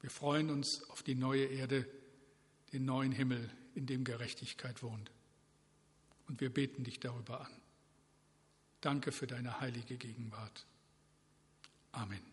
Wir 0.00 0.08
freuen 0.08 0.48
uns 0.48 0.88
auf 0.88 1.02
die 1.02 1.14
neue 1.14 1.44
Erde, 1.44 1.86
den 2.72 2.86
neuen 2.86 3.12
Himmel, 3.12 3.50
in 3.74 3.84
dem 3.84 4.04
Gerechtigkeit 4.04 4.82
wohnt. 4.82 5.10
Und 6.32 6.40
wir 6.40 6.48
beten 6.48 6.82
dich 6.82 6.98
darüber 6.98 7.42
an. 7.42 7.52
Danke 8.80 9.12
für 9.12 9.26
deine 9.26 9.60
heilige 9.60 9.98
Gegenwart. 9.98 10.64
Amen. 11.92 12.31